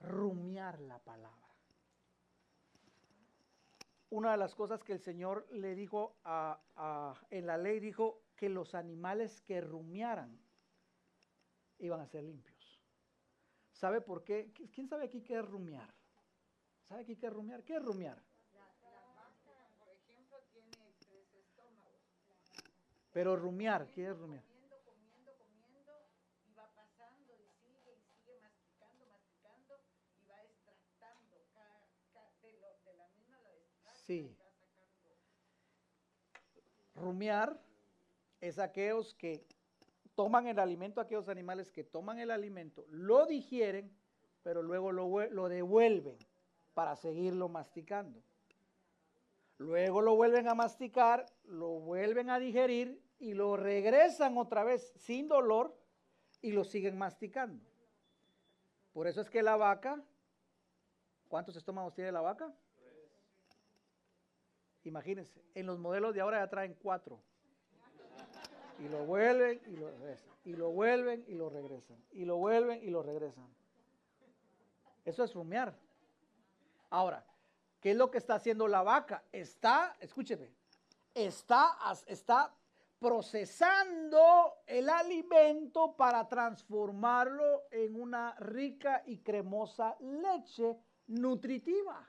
[0.00, 1.48] rumiar la palabra.
[4.10, 6.16] Una de las cosas que el Señor le dijo
[7.30, 10.38] en la ley, dijo que los animales que rumiaran
[11.78, 12.80] iban a ser limpios.
[13.72, 14.52] ¿Sabe por qué?
[14.74, 15.88] ¿Quién sabe aquí qué es rumiar?
[16.88, 17.62] ¿Sabe aquí qué es rumiar?
[17.62, 18.20] ¿Qué es rumiar?
[23.12, 24.44] Pero rumiar, ¿qué es rumiar?
[24.44, 25.92] Comiendo, comiendo, comiendo,
[26.46, 29.80] y va pasando y sigue y sigue masticando, masticando
[30.14, 31.36] y va extractando
[32.40, 33.38] de, lo, de, la misma
[33.84, 34.36] la Sí.
[36.96, 37.62] Rumiar
[38.40, 39.46] es aquellos que
[40.16, 43.96] toman el alimento, aquellos animales que toman el alimento, lo digieren,
[44.42, 46.18] pero luego lo, lo devuelven
[46.74, 48.20] para seguirlo masticando.
[49.58, 55.28] Luego lo vuelven a masticar, lo vuelven a digerir y lo regresan otra vez sin
[55.28, 55.78] dolor
[56.42, 57.64] y lo siguen masticando.
[58.92, 60.02] Por eso es que la vaca,
[61.28, 62.52] ¿cuántos estómagos tiene la vaca?
[64.84, 67.20] Imagínense, en los modelos de ahora ya traen cuatro.
[68.78, 70.34] Y lo vuelven y lo regresan.
[70.44, 71.98] Y lo vuelven y lo regresan.
[72.12, 73.46] Y lo vuelven y lo regresan.
[75.04, 75.74] Eso es rumiar.
[76.88, 77.24] Ahora,
[77.80, 79.24] ¿Qué es lo que está haciendo la vaca?
[79.32, 80.50] Está, escúcheme,
[81.14, 82.54] está, está
[82.98, 92.06] procesando el alimento para transformarlo en una rica y cremosa leche nutritiva.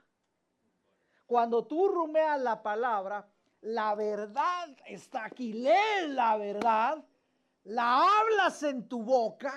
[1.32, 3.26] Cuando tú rumeas la palabra,
[3.62, 7.02] la verdad está aquí, lees la verdad,
[7.64, 9.54] la hablas en tu boca,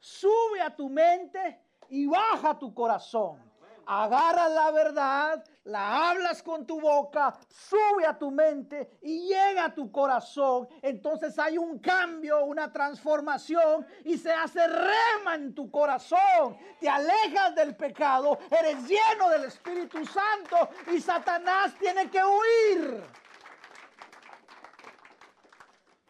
[0.00, 1.60] sube a tu mente
[1.90, 3.38] y baja a tu corazón.
[3.86, 9.74] Agarras la verdad, la hablas con tu boca, sube a tu mente y llega a
[9.74, 10.68] tu corazón.
[10.82, 16.56] Entonces hay un cambio, una transformación y se hace rema en tu corazón.
[16.80, 23.02] Te alejas del pecado, eres lleno del Espíritu Santo y Satanás tiene que huir.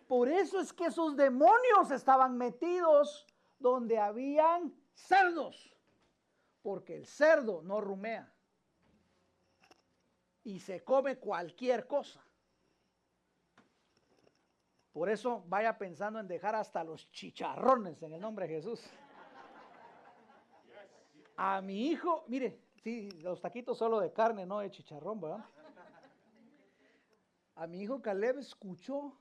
[0.08, 3.26] Por eso es que esos demonios estaban metidos
[3.58, 5.74] donde habían cerdos.
[6.62, 8.31] Porque el cerdo no rumea
[10.44, 12.24] y se come cualquier cosa.
[14.92, 18.82] Por eso vaya pensando en dejar hasta los chicharrones en el nombre de Jesús.
[21.36, 25.44] A mi hijo, mire, sí, los taquitos solo de carne, no de chicharrón, ¿verdad?
[27.54, 29.16] A mi hijo Caleb escuchó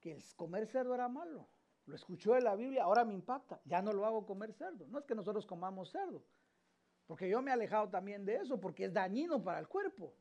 [0.00, 1.48] que el comer cerdo era malo.
[1.86, 3.60] Lo escuchó de la Biblia, ahora me impacta.
[3.64, 4.86] Ya no lo hago comer cerdo.
[4.88, 6.22] No es que nosotros comamos cerdo.
[7.06, 10.14] Porque yo me he alejado también de eso, porque es dañino para el cuerpo.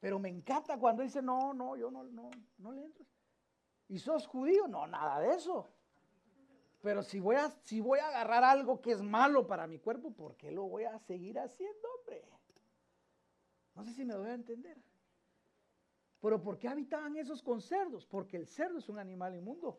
[0.00, 3.04] Pero me encanta cuando dice, no, no, yo no, no, no le entro.
[3.88, 4.68] ¿Y sos judío?
[4.68, 5.68] No, nada de eso.
[6.80, 10.12] Pero si voy, a, si voy a agarrar algo que es malo para mi cuerpo,
[10.12, 12.24] ¿por qué lo voy a seguir haciendo, hombre?
[13.74, 14.76] No sé si me voy a entender.
[16.20, 18.06] Pero ¿por qué habitaban esos con cerdos?
[18.06, 19.78] Porque el cerdo es un animal inmundo.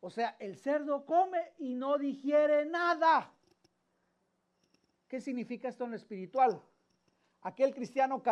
[0.00, 3.32] O sea, el cerdo come y no digiere nada.
[5.10, 6.62] ¿Qué significa esto en lo espiritual?
[7.42, 8.22] Aquel cristiano,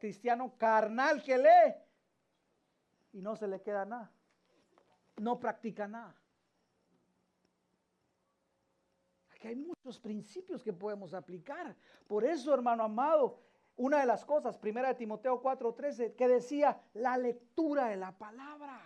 [0.00, 1.74] cristiano carnal que lee
[3.12, 4.10] y no se le queda nada.
[5.18, 6.20] No practica nada.
[9.30, 11.76] Aquí hay muchos principios que podemos aplicar.
[12.08, 13.38] Por eso, hermano amado,
[13.76, 18.82] una de las cosas, primera de Timoteo 4:13, que decía la lectura de la palabra.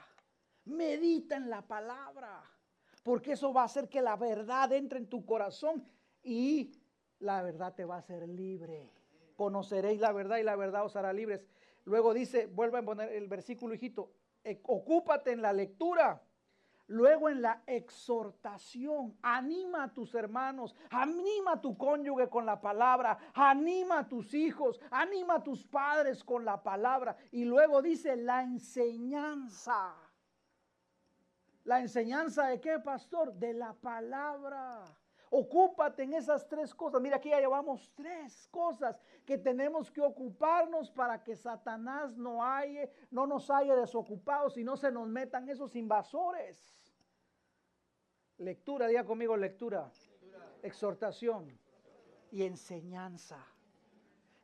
[0.66, 2.42] Medita en la palabra,
[3.02, 5.88] porque eso va a hacer que la verdad entre en tu corazón
[6.22, 6.82] y
[7.26, 8.90] la verdad te va a hacer libre.
[9.36, 11.44] Conoceréis la verdad y la verdad os hará libres.
[11.84, 14.10] Luego dice, vuelve a poner el versículo, hijito,
[14.42, 16.22] e, ocúpate en la lectura.
[16.88, 23.18] Luego en la exhortación, anima a tus hermanos, anima a tu cónyuge con la palabra,
[23.34, 27.16] anima a tus hijos, anima a tus padres con la palabra.
[27.32, 29.96] Y luego dice la enseñanza.
[31.64, 33.34] ¿La enseñanza de qué, pastor?
[33.34, 34.84] De la palabra.
[35.30, 37.00] Ocúpate en esas tres cosas.
[37.00, 42.88] Mira, aquí ya llevamos tres cosas que tenemos que ocuparnos para que Satanás no, haya,
[43.10, 46.72] no nos haya desocupados y no se nos metan esos invasores.
[48.38, 49.90] Lectura, diga conmigo lectura.
[50.62, 51.58] Exhortación
[52.30, 53.44] y enseñanza.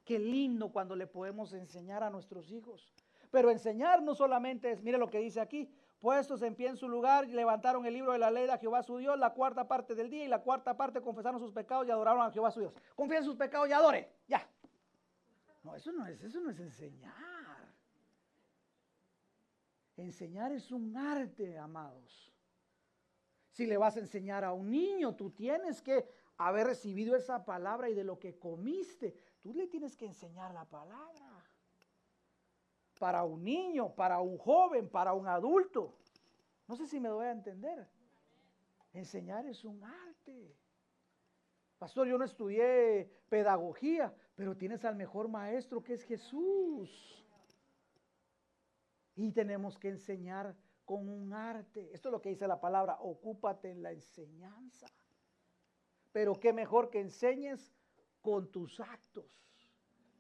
[0.05, 2.93] Qué lindo cuando le podemos enseñar a nuestros hijos.
[3.31, 5.73] Pero enseñar no solamente es, mire lo que dice aquí,
[6.03, 8.99] Puestos en pie en su lugar, levantaron el libro de la ley de Jehová su
[8.99, 12.23] Dios, la cuarta parte del día y la cuarta parte confesaron sus pecados y adoraron
[12.23, 12.75] a Jehová su Dios.
[12.97, 14.13] Confíen sus pecados y adore.
[14.27, 14.45] Ya.
[15.63, 17.15] No, eso no es, eso no es enseñar.
[19.97, 22.33] Enseñar es un arte, amados.
[23.53, 27.89] Si le vas a enseñar a un niño, tú tienes que haber recibido esa palabra
[27.89, 31.32] y de lo que comiste, tú le tienes que enseñar la palabra
[33.03, 35.99] para un niño, para un joven, para un adulto.
[36.69, 37.89] No sé si me doy a entender.
[38.93, 40.55] Enseñar es un arte.
[41.81, 47.27] Pastor, yo no estudié pedagogía, pero tienes al mejor maestro que es Jesús.
[49.17, 51.91] Y tenemos que enseñar con un arte.
[51.93, 54.87] Esto es lo que dice la palabra, ocúpate en la enseñanza.
[56.13, 57.75] Pero qué mejor que enseñes
[58.21, 59.45] con tus actos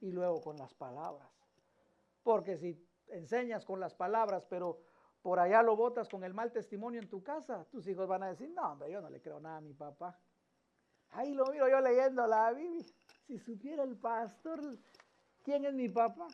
[0.00, 1.41] y luego con las palabras.
[2.22, 4.80] Porque si enseñas con las palabras, pero
[5.22, 8.28] por allá lo botas con el mal testimonio en tu casa, tus hijos van a
[8.28, 10.18] decir, no, hombre, yo no le creo nada a mi papá.
[11.10, 12.84] Ahí lo miro yo leyendo la Biblia.
[13.26, 14.78] Si supiera el pastor
[15.42, 16.26] quién es mi papá.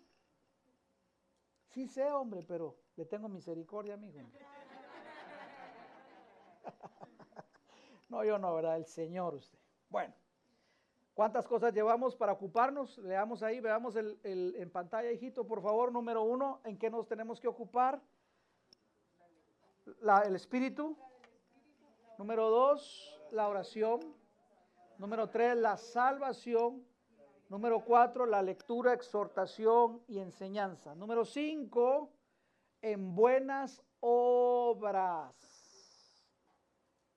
[1.71, 4.21] Sí sé, hombre, pero le tengo misericordia, amigo.
[8.09, 8.77] no, yo no, ¿verdad?
[8.77, 9.59] El Señor usted.
[9.89, 10.15] Bueno.
[11.19, 12.97] ¿Cuántas cosas llevamos para ocuparnos?
[12.99, 15.91] Leamos ahí, veamos el, en pantalla, hijito, por favor.
[15.91, 18.01] Número uno, ¿en qué nos tenemos que ocupar?
[20.27, 20.97] el espíritu.
[22.19, 23.99] Número dos, la oración.
[24.97, 26.87] Número tres, la salvación.
[27.49, 30.95] Número cuatro, la lectura, exhortación y enseñanza.
[30.95, 32.13] Número cinco,
[32.81, 35.58] en buenas obras.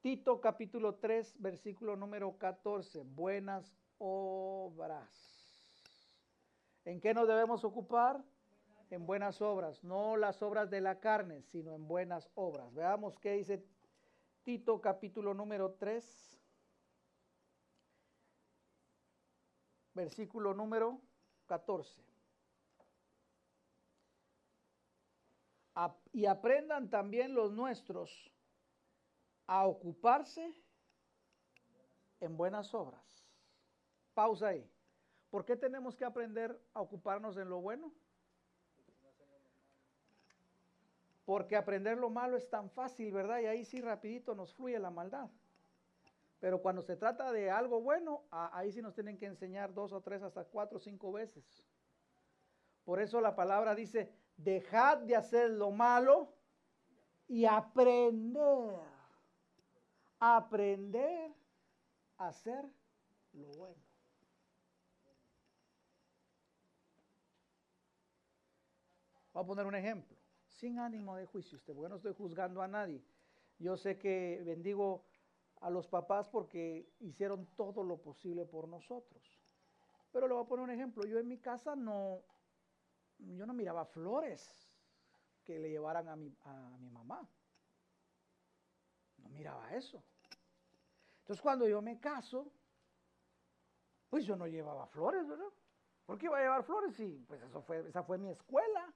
[0.02, 5.08] Tito capítulo 3, versículo número 14, buenas obras.
[6.86, 8.24] ¿En qué nos debemos ocupar?
[8.90, 12.74] En buenas obras, no las obras de la carne, sino en buenas obras.
[12.74, 13.64] Veamos qué dice
[14.42, 16.42] Tito capítulo número 3,
[19.94, 21.00] versículo número
[21.46, 22.02] 14.
[26.12, 28.31] y aprendan también los nuestros
[29.52, 30.56] a ocuparse
[32.22, 33.28] en buenas obras.
[34.14, 34.66] Pausa ahí.
[35.30, 37.92] ¿Por qué tenemos que aprender a ocuparnos en lo bueno?
[41.26, 43.42] Porque aprender lo malo es tan fácil, ¿verdad?
[43.42, 45.30] Y ahí sí rapidito nos fluye la maldad.
[46.40, 50.00] Pero cuando se trata de algo bueno, ahí sí nos tienen que enseñar dos o
[50.00, 51.68] tres, hasta cuatro o cinco veces.
[52.86, 56.34] Por eso la palabra dice, dejad de hacer lo malo
[57.28, 58.80] y aprender,
[60.22, 61.34] aprender
[62.18, 62.64] a hacer
[63.34, 63.82] lo bueno.
[69.34, 70.16] Voy a poner un ejemplo,
[70.48, 73.02] sin ánimo de juicio, usted, porque no estoy juzgando a nadie.
[73.58, 75.06] Yo sé que bendigo
[75.62, 79.40] a los papás porque hicieron todo lo posible por nosotros.
[80.12, 81.06] Pero le voy a poner un ejemplo.
[81.06, 82.22] Yo en mi casa no,
[83.18, 84.70] yo no miraba flores
[85.44, 87.28] que le llevaran a mi, a mi mamá.
[89.18, 90.04] No miraba eso.
[91.32, 92.52] Entonces cuando yo me caso,
[94.10, 95.48] pues yo no llevaba flores, ¿verdad?
[96.06, 97.00] ¿Por qué iba a llevar flores?
[97.00, 98.94] Y pues eso fue, esa fue mi escuela.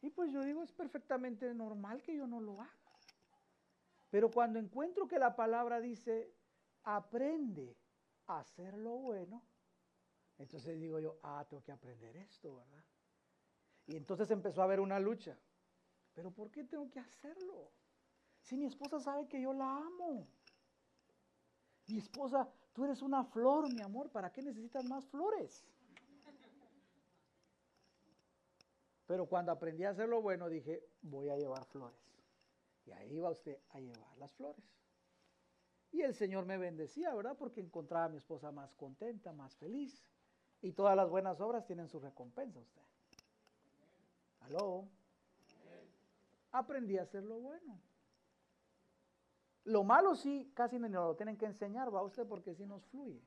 [0.00, 2.92] Y pues yo digo, es perfectamente normal que yo no lo haga.
[4.10, 6.32] Pero cuando encuentro que la palabra dice,
[6.84, 7.76] aprende
[8.28, 9.42] a hacer lo bueno,
[10.38, 12.84] entonces digo yo, ah, tengo que aprender esto, ¿verdad?
[13.86, 15.36] Y entonces empezó a haber una lucha.
[16.12, 17.72] Pero ¿por qué tengo que hacerlo?
[18.44, 20.28] Si mi esposa sabe que yo la amo.
[21.86, 25.64] Mi esposa, tú eres una flor, mi amor, ¿para qué necesitas más flores?
[29.06, 32.00] Pero cuando aprendí a hacer lo bueno, dije, voy a llevar flores.
[32.86, 34.64] Y ahí va usted a llevar las flores.
[35.92, 37.36] Y el Señor me bendecía, ¿verdad?
[37.38, 40.04] Porque encontraba a mi esposa más contenta, más feliz.
[40.62, 42.82] Y todas las buenas obras tienen su recompensa usted.
[44.40, 44.88] ¿Aló?
[46.52, 47.78] Aprendí a hacer lo bueno.
[49.64, 53.22] Lo malo sí, casi no lo tienen que enseñar, va usted, porque sí nos fluye.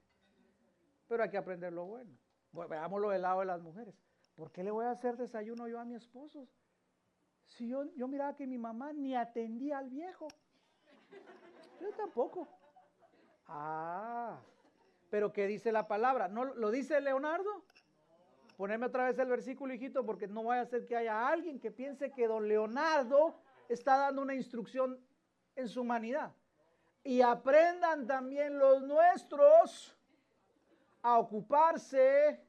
[1.07, 2.11] Pero hay que aprender lo bueno.
[2.51, 3.95] bueno veámoslo del lado de las mujeres.
[4.35, 6.47] ¿Por qué le voy a hacer desayuno yo a mi esposo?
[7.45, 10.27] Si yo, yo miraba que mi mamá ni atendía al viejo.
[11.81, 12.47] Yo tampoco.
[13.47, 14.39] Ah,
[15.09, 16.27] pero ¿qué dice la palabra?
[16.27, 17.63] ¿No lo dice Leonardo?
[18.57, 21.71] Poneme otra vez el versículo, hijito, porque no vaya a ser que haya alguien que
[21.71, 24.99] piense que don Leonardo está dando una instrucción
[25.57, 26.31] en su humanidad.
[27.03, 29.95] Y aprendan también los nuestros
[31.01, 32.41] a ocuparse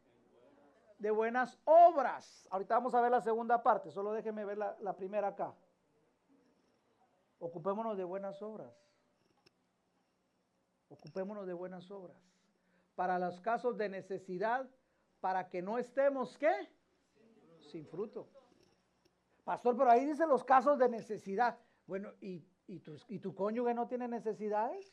[0.99, 2.47] de buenas obras.
[2.51, 5.55] Ahorita vamos a ver la segunda parte, solo déjenme ver la, la primera acá.
[7.41, 8.73] Ocupémonos de buenas obras.
[10.89, 12.17] Ocupémonos de buenas obras
[12.99, 14.69] para los casos de necesidad,
[15.21, 16.51] para que no estemos, ¿qué?
[17.71, 18.29] Sin fruto.
[19.45, 21.57] Pastor, pero ahí dice los casos de necesidad.
[21.87, 22.45] Bueno, ¿y,
[22.81, 24.93] tu, ¿y tu cónyuge no tiene necesidades?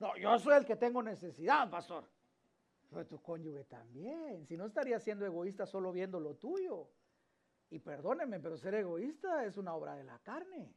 [0.00, 2.04] No, yo soy el que tengo necesidad, pastor.
[2.90, 4.46] Pero tu cónyuge también.
[4.46, 6.88] Si no estaría siendo egoísta solo viendo lo tuyo.
[7.70, 10.74] Y perdónenme, pero ser egoísta es una obra de la carne.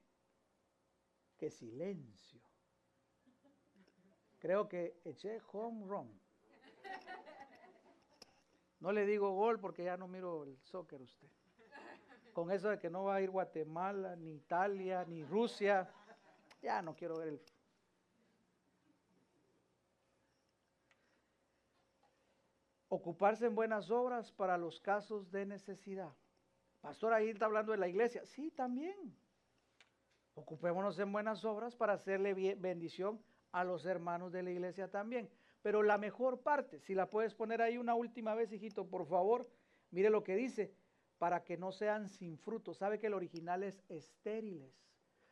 [1.38, 2.42] Qué silencio.
[4.40, 6.20] Creo que eché home run.
[8.80, 11.28] No le digo gol porque ya no miro el soccer usted.
[12.38, 15.90] Con eso de que no va a ir Guatemala, ni Italia, ni Rusia,
[16.62, 17.42] ya no quiero ver el...
[22.90, 26.14] Ocuparse en buenas obras para los casos de necesidad.
[26.80, 28.24] Pastor, ahí está hablando de la iglesia.
[28.24, 29.18] Sí, también.
[30.36, 33.20] Ocupémonos en buenas obras para hacerle bendición
[33.52, 35.28] a los hermanos de la iglesia también.
[35.64, 39.50] Pero la mejor parte, si la puedes poner ahí una última vez, hijito, por favor,
[39.90, 40.72] mire lo que dice,
[41.18, 42.74] para que no sean sin fruto.
[42.74, 44.74] ¿Sabe que el original es estériles?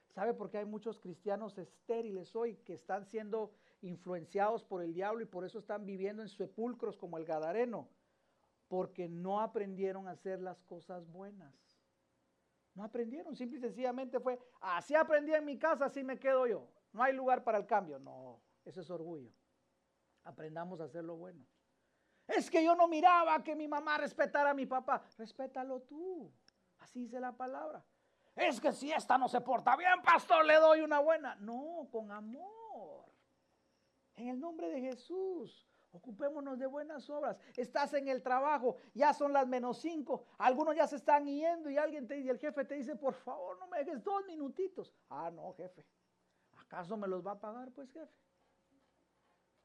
[0.10, 5.22] ¿Sabe por qué hay muchos cristianos estériles hoy que están siendo influenciados por el diablo
[5.22, 7.90] y por eso están viviendo en sepulcros como el Gadareno?
[8.68, 11.54] Porque no aprendieron a hacer las cosas buenas.
[12.74, 16.68] No aprendieron, simple y sencillamente fue, así aprendí en mi casa, así me quedo yo.
[16.92, 18.00] No hay lugar para el cambio.
[18.00, 19.32] No, eso es orgullo.
[20.24, 21.46] Aprendamos a hacer lo bueno.
[22.28, 25.04] Es que yo no miraba que mi mamá respetara a mi papá.
[25.18, 26.32] Respétalo tú.
[26.80, 27.84] Así dice la palabra.
[28.36, 31.36] Es que si esta no se porta bien, pastor, le doy una buena.
[31.36, 33.06] No, con amor.
[34.16, 35.66] En el nombre de Jesús.
[35.92, 37.38] Ocupémonos de buenas obras.
[37.56, 40.26] Estás en el trabajo, ya son las menos cinco.
[40.38, 43.58] Algunos ya se están yendo y alguien te dice, el jefe te dice, por favor,
[43.60, 44.94] no me dejes dos minutitos.
[45.10, 45.86] Ah, no, jefe.
[46.58, 48.12] ¿Acaso me los va a pagar, pues, jefe?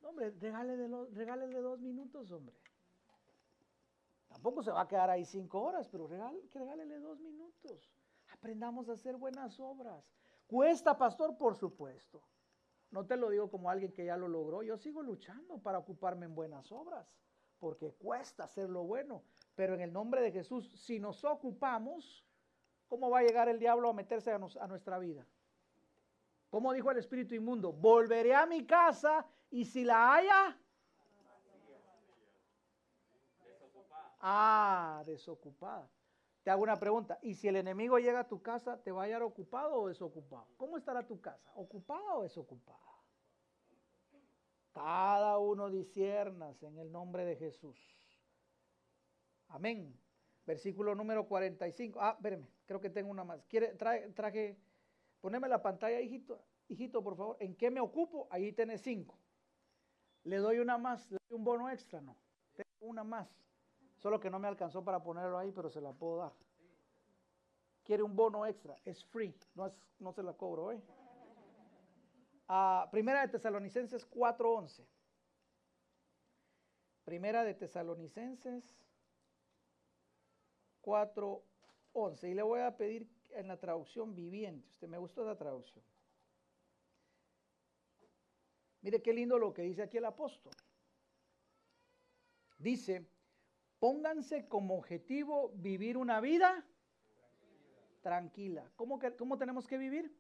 [0.01, 2.57] No, hombre, regálele, dos minutos, hombre.
[4.29, 7.93] Tampoco se va a quedar ahí cinco horas, pero regálele dos minutos.
[8.33, 10.05] Aprendamos a hacer buenas obras.
[10.47, 12.23] Cuesta, pastor, por supuesto.
[12.91, 14.63] No te lo digo como alguien que ya lo logró.
[14.63, 17.07] Yo sigo luchando para ocuparme en buenas obras,
[17.59, 19.23] porque cuesta hacer lo bueno.
[19.55, 22.25] Pero en el nombre de Jesús, si nos ocupamos,
[22.89, 25.27] ¿cómo va a llegar el diablo a meterse a, a nuestra vida?
[26.49, 30.57] Como dijo el espíritu inmundo, volveré a mi casa y si la haya...
[34.23, 35.89] Ah, desocupada.
[36.43, 37.19] Te hago una pregunta.
[37.23, 40.47] ¿Y si el enemigo llega a tu casa, te va a hallar ocupado o desocupado?
[40.57, 41.51] ¿Cómo estará tu casa?
[41.55, 42.79] ¿Ocupada o desocupada?
[44.73, 47.79] Cada uno disiernas en el nombre de Jesús.
[49.49, 49.99] Amén.
[50.47, 51.99] Versículo número 45.
[52.01, 53.45] Ah, espérame, creo que tengo una más.
[53.47, 54.59] ¿Quiere, traje, traje,
[55.21, 57.37] poneme la pantalla, hijito, hijito, por favor.
[57.41, 58.29] ¿En qué me ocupo?
[58.31, 59.20] Ahí tenés cinco.
[60.25, 62.17] Le doy una más, le doy un bono extra, no.
[62.55, 63.29] Tengo una más.
[63.99, 66.33] Solo que no me alcanzó para ponerlo ahí, pero se la puedo dar.
[67.85, 70.81] Quiere un bono extra, es free, no, es, no se la cobro, ¿eh?
[72.49, 74.85] Ah, primera de Tesalonicenses 4.11.
[77.05, 78.77] Primera de Tesalonicenses
[80.83, 82.31] 4.11.
[82.31, 84.69] Y le voy a pedir en la traducción viviente.
[84.71, 85.85] Usted me gustó esa traducción.
[88.83, 90.53] Mire qué lindo lo que dice aquí el apóstol.
[92.59, 93.07] Dice,
[93.81, 96.67] Pónganse como objetivo vivir una vida
[98.03, 98.71] tranquila.
[98.77, 100.15] ¿Cómo, cómo tenemos que vivir?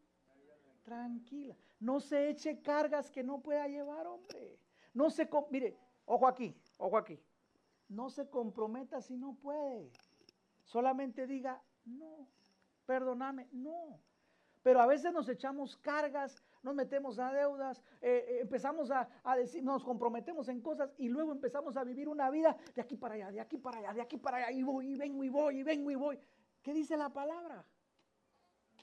[0.82, 1.54] Tranquila.
[1.78, 4.58] No se eche cargas que no pueda llevar, hombre.
[4.94, 5.76] No se, mire,
[6.06, 7.20] ojo aquí, ojo aquí.
[7.86, 9.90] No se comprometa si no puede.
[10.64, 12.26] Solamente diga, no,
[12.86, 14.00] perdóname, no.
[14.62, 19.62] Pero a veces nos echamos cargas, nos metemos a deudas, eh, eh, empezamos a, decir,
[19.62, 23.30] nos comprometemos en cosas y luego empezamos a vivir una vida de aquí para allá,
[23.30, 25.62] de aquí para allá, de aquí para allá, y voy, y vengo, y voy, y
[25.62, 26.18] vengo, y voy.
[26.62, 27.64] ¿Qué dice la palabra?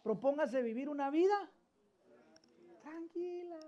[0.01, 1.51] Propóngase vivir una vida
[2.81, 3.59] tranquila.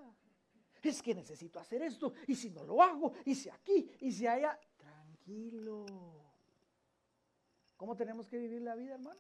[0.82, 4.26] Es que necesito hacer esto, y si no lo hago, y si aquí, y si
[4.26, 5.86] allá, tranquilo.
[7.76, 9.20] ¿Cómo tenemos que vivir la vida, hermano?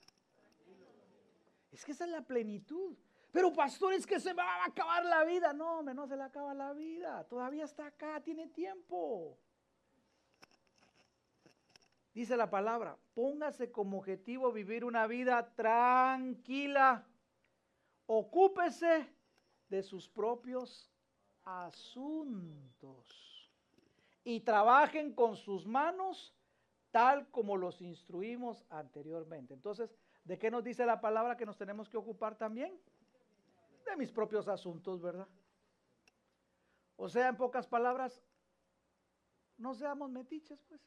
[1.71, 2.95] Es que esa es la plenitud.
[3.31, 5.53] Pero pastor, es que se va a acabar la vida.
[5.53, 7.23] No, no se le acaba la vida.
[7.25, 9.37] Todavía está acá, tiene tiempo.
[12.13, 17.05] Dice la palabra, póngase como objetivo vivir una vida tranquila.
[18.07, 19.07] Ocúpese
[19.69, 20.91] de sus propios
[21.45, 23.05] asuntos.
[24.23, 26.33] Y trabajen con sus manos
[26.91, 29.53] tal como los instruimos anteriormente.
[29.53, 32.73] Entonces, ¿de qué nos dice la palabra que nos tenemos que ocupar también?
[33.89, 35.27] De mis propios asuntos, ¿verdad?
[36.95, 38.21] O sea, en pocas palabras,
[39.57, 40.81] no seamos metiches, pues.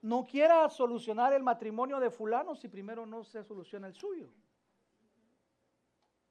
[0.00, 4.32] No quiera solucionar el matrimonio de fulano si primero no se soluciona el suyo.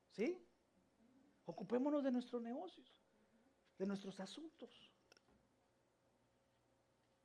[0.10, 0.46] ¿Sí?
[1.46, 2.94] Ocupémonos de nuestros negocios,
[3.78, 4.92] de nuestros asuntos.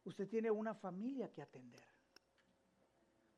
[0.05, 1.96] Usted tiene una familia que atender.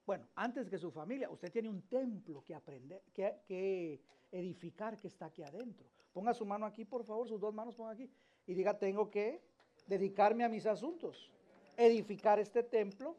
[0.09, 4.01] Bueno, antes que su familia, usted tiene un templo que aprender, que,
[4.33, 5.87] edificar que está aquí adentro.
[6.15, 8.11] Ponga su mano aquí, por favor, sus dos manos ponga aquí.
[8.47, 9.43] Y diga, tengo que
[9.87, 11.31] dedicarme a mis asuntos.
[11.77, 13.19] Edificar este templo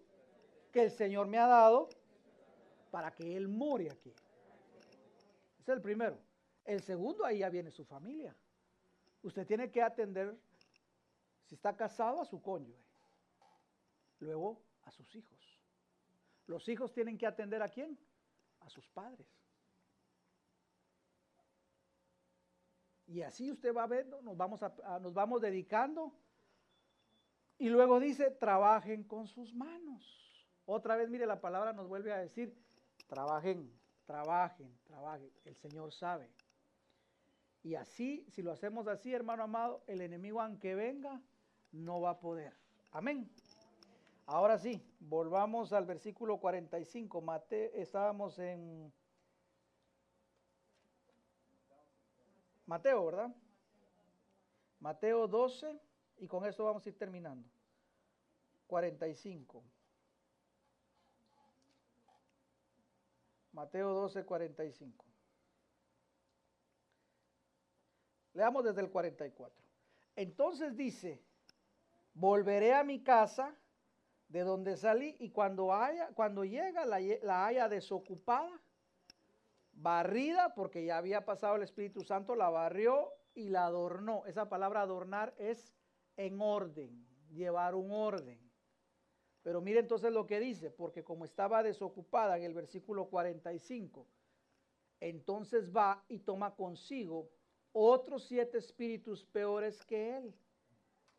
[0.71, 1.89] que el Señor me ha dado
[2.89, 4.09] para que Él more aquí.
[5.59, 6.17] Ese es el primero.
[6.65, 8.35] El segundo, ahí ya viene su familia.
[9.21, 10.35] Usted tiene que atender,
[11.45, 12.83] si está casado, a su cónyuge.
[14.17, 15.58] Luego, a sus hijos.
[16.49, 17.95] Los hijos tienen que atender a quién?
[18.61, 19.27] A sus padres.
[23.05, 24.59] Y así usted va viendo, nos vamos,
[24.99, 26.11] nos vamos dedicando.
[27.59, 30.47] Y luego dice, trabajen con sus manos.
[30.65, 32.57] Otra vez, mire, la palabra nos vuelve a decir,
[33.05, 33.71] trabajen,
[34.07, 35.31] trabajen, trabajen.
[35.45, 36.31] El Señor sabe.
[37.61, 41.21] Y así, si lo hacemos así, hermano amado, el enemigo aunque venga,
[41.71, 42.55] no va a poder.
[42.91, 43.29] Amén.
[44.31, 47.19] Ahora sí, volvamos al versículo 45.
[47.19, 48.93] Mateo, estábamos en
[52.67, 53.35] Mateo, ¿verdad?
[54.79, 55.81] Mateo 12
[56.19, 57.49] Y con esto vamos a ir terminando.
[58.67, 59.63] 45.
[63.51, 65.05] Mateo 12, 45.
[68.35, 69.55] Leamos desde el 44.
[70.15, 71.19] Entonces dice,
[72.13, 73.55] volveré a mi casa
[74.29, 78.61] de donde salí y cuando, haya, cuando llega la, haya desocupada,
[79.73, 84.23] barrida, porque ya había pasado el Espíritu Santo, la barrió y la adornó.
[84.27, 85.73] Esa palabra adornar es
[86.15, 88.39] en orden, llevar un orden.
[89.41, 94.05] Pero mire entonces lo que dice, porque como estaba desocupada en el versículo 45,
[94.99, 97.29] entonces va y toma consigo
[97.71, 100.35] otros siete espíritus peores que él.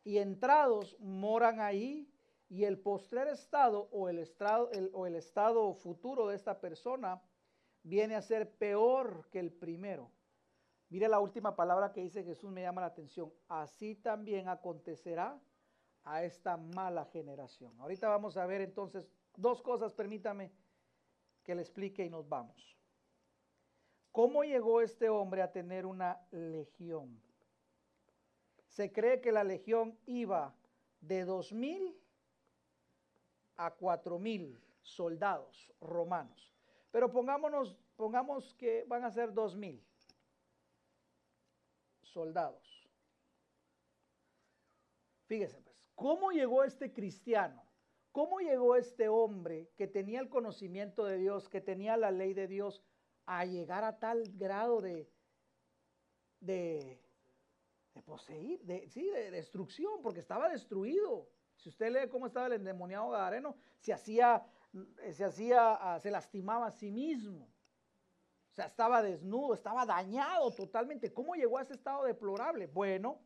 [0.04, 2.08] Y entrados moran ahí
[2.50, 7.22] y el postrer estado o el estado, o el estado futuro de esta persona
[7.84, 10.10] viene a ser peor que el primero.
[10.88, 13.32] Mire la última palabra que dice Jesús me llama la atención.
[13.48, 15.40] Así también acontecerá
[16.02, 17.80] a esta mala generación.
[17.80, 20.50] Ahorita vamos a ver entonces dos cosas, permítame
[21.44, 22.76] que le explique y nos vamos.
[24.10, 27.22] ¿Cómo llegó este hombre a tener una legión?
[28.66, 30.52] Se cree que la legión iba
[31.00, 31.96] de dos mil
[33.60, 36.52] a cuatro mil soldados romanos.
[36.90, 39.84] Pero pongámonos, pongamos que van a ser dos mil
[42.02, 42.88] soldados.
[45.26, 47.62] Fíjese pues, ¿cómo llegó este cristiano?
[48.12, 52.48] ¿Cómo llegó este hombre que tenía el conocimiento de Dios, que tenía la ley de
[52.48, 52.82] Dios,
[53.26, 55.08] a llegar a tal grado de,
[56.40, 56.98] de,
[57.94, 61.28] de poseer, sí, de destrucción, porque estaba destruido.
[61.60, 64.42] Si usted lee cómo estaba el endemoniado Gadareno, se hacía,
[65.12, 67.44] se hacía, ah, se lastimaba a sí mismo.
[68.50, 71.12] O sea, estaba desnudo, estaba dañado totalmente.
[71.12, 72.66] ¿Cómo llegó a ese estado deplorable?
[72.66, 73.20] Bueno,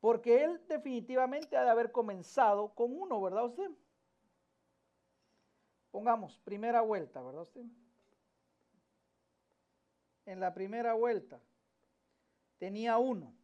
[0.00, 3.70] porque él definitivamente ha de haber comenzado con uno, ¿verdad usted?
[5.90, 7.66] Pongamos, primera vuelta, ¿verdad usted?
[10.24, 11.38] En la primera vuelta
[12.58, 13.34] tenía uno,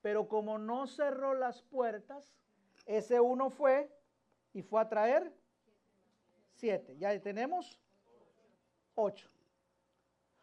[0.00, 2.34] pero como no cerró las puertas,
[2.86, 3.90] ese uno fue
[4.52, 5.32] y fue a traer
[6.52, 6.96] siete.
[6.96, 7.80] Ya tenemos
[8.94, 9.30] ocho.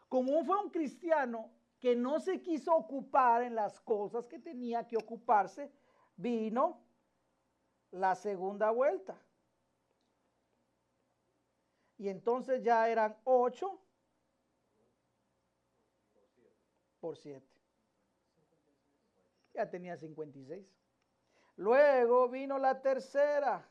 [0.09, 4.97] Como fue un cristiano que no se quiso ocupar en las cosas que tenía que
[4.97, 5.71] ocuparse,
[6.15, 6.81] vino
[7.91, 9.19] la segunda vuelta.
[11.97, 13.79] Y entonces ya eran ocho
[16.99, 17.55] por siete.
[19.53, 20.80] Ya tenía 56.
[21.61, 23.63] Luego vino la tercera.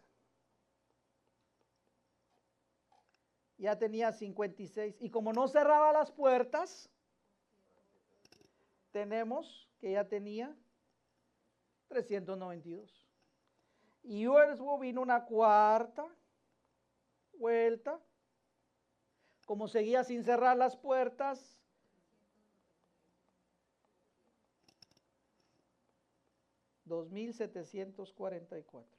[3.60, 4.96] ya tenía 56.
[5.00, 6.88] Y como no cerraba las puertas,
[8.90, 10.56] tenemos que ya tenía
[11.88, 13.06] 392.
[14.02, 16.06] Y luego vino una cuarta
[17.34, 18.00] vuelta.
[19.44, 21.58] Como seguía sin cerrar las puertas,
[26.90, 28.98] dos mil setecientos cuarenta y cuatro.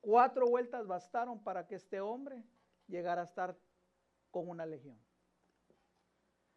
[0.00, 2.42] Cuatro vueltas bastaron para que este hombre
[2.88, 3.56] llegar a estar
[4.32, 4.98] con una legión.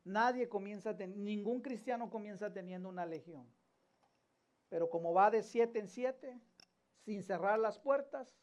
[0.03, 3.45] Nadie comienza, ningún cristiano comienza teniendo una legión.
[4.69, 6.39] Pero como va de siete en siete,
[7.05, 8.39] sin cerrar las puertas,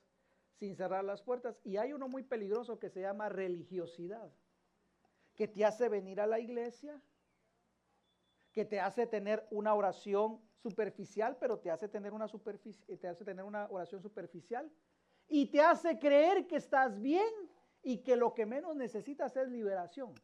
[0.58, 4.30] sin cerrar las puertas, y hay uno muy peligroso que se llama religiosidad,
[5.34, 7.00] que te hace venir a la iglesia,
[8.56, 13.44] que te hace tener una oración superficial, pero te hace tener una, te hace tener
[13.44, 14.72] una oración superficial,
[15.28, 17.28] y te hace creer que estás bien
[17.82, 20.14] y que lo que menos necesitas es liberación.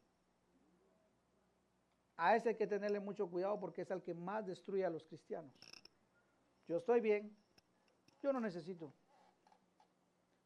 [2.17, 5.05] A ese hay que tenerle mucho cuidado porque es el que más destruye a los
[5.05, 5.53] cristianos.
[6.67, 7.37] Yo estoy bien,
[8.23, 8.95] yo no necesito.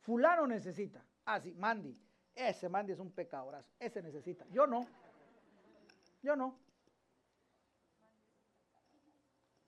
[0.01, 1.05] Fulano necesita.
[1.25, 1.97] Ah, sí, Mandy.
[2.35, 3.71] Ese Mandy es un pecadorazo.
[3.79, 4.45] Ese necesita.
[4.51, 4.85] Yo no.
[6.21, 6.66] Yo no.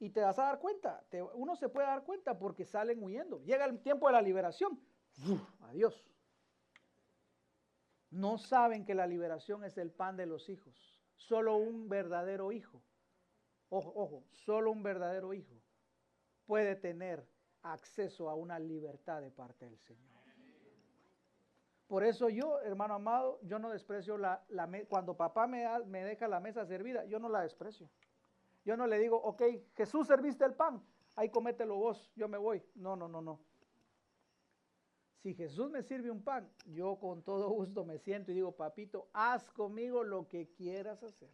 [0.00, 1.04] Y te vas a dar cuenta.
[1.34, 3.42] uno se puede dar cuenta porque salen huyendo.
[3.44, 4.80] Llega el tiempo de la liberación.
[5.60, 6.08] adiós
[8.10, 10.96] no saben que la liberación es el pan de los hijos.
[11.16, 12.82] Solo un verdadero hijo,
[13.68, 15.60] ojo, ojo, solo un verdadero hijo
[16.46, 17.26] puede tener
[17.62, 20.08] acceso a una libertad de parte del Señor.
[21.86, 26.28] Por eso yo, hermano amado, yo no desprecio la, la cuando papá me, me deja
[26.28, 27.90] la mesa servida, yo no la desprecio.
[28.64, 29.42] Yo no le digo, ok,
[29.74, 30.82] Jesús serviste el pan,
[31.16, 32.62] ahí comételo vos, yo me voy.
[32.74, 33.40] No, no, no, no.
[35.22, 39.08] Si Jesús me sirve un pan, yo con todo gusto me siento y digo, papito,
[39.12, 41.30] haz conmigo lo que quieras hacer.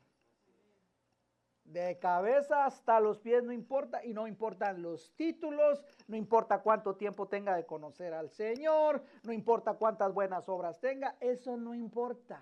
[1.65, 6.97] De cabeza hasta los pies no importa y no importan los títulos, no importa cuánto
[6.97, 12.41] tiempo tenga de conocer al Señor, no importa cuántas buenas obras tenga, eso no importa.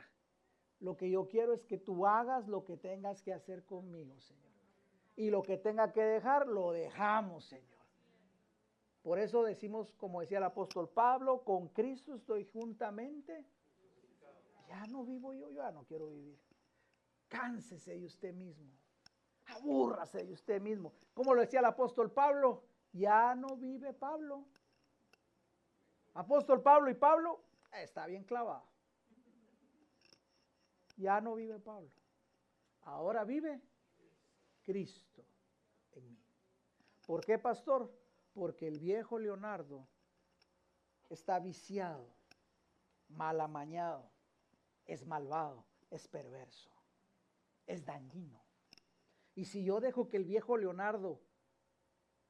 [0.80, 4.51] Lo que yo quiero es que tú hagas lo que tengas que hacer conmigo, Señor.
[5.16, 7.72] Y lo que tenga que dejar, lo dejamos, Señor.
[9.02, 13.44] Por eso decimos, como decía el apóstol Pablo, con Cristo estoy juntamente.
[14.68, 16.38] Ya no vivo yo, ya no quiero vivir.
[17.28, 18.70] Cánsese de usted mismo.
[19.46, 20.92] Abúrrase de usted mismo.
[21.12, 24.46] Como lo decía el apóstol Pablo, ya no vive Pablo.
[26.14, 28.64] Apóstol Pablo y Pablo está bien clavado.
[30.96, 31.90] Ya no vive Pablo.
[32.82, 33.60] Ahora vive
[34.64, 35.24] Cristo
[35.92, 36.24] en mí.
[37.06, 37.92] ¿Por qué, pastor?
[38.32, 39.86] Porque el viejo Leonardo
[41.08, 42.08] está viciado,
[43.08, 44.10] mal amañado,
[44.86, 46.70] es malvado, es perverso,
[47.66, 48.40] es dañino.
[49.34, 51.20] Y si yo dejo que el viejo Leonardo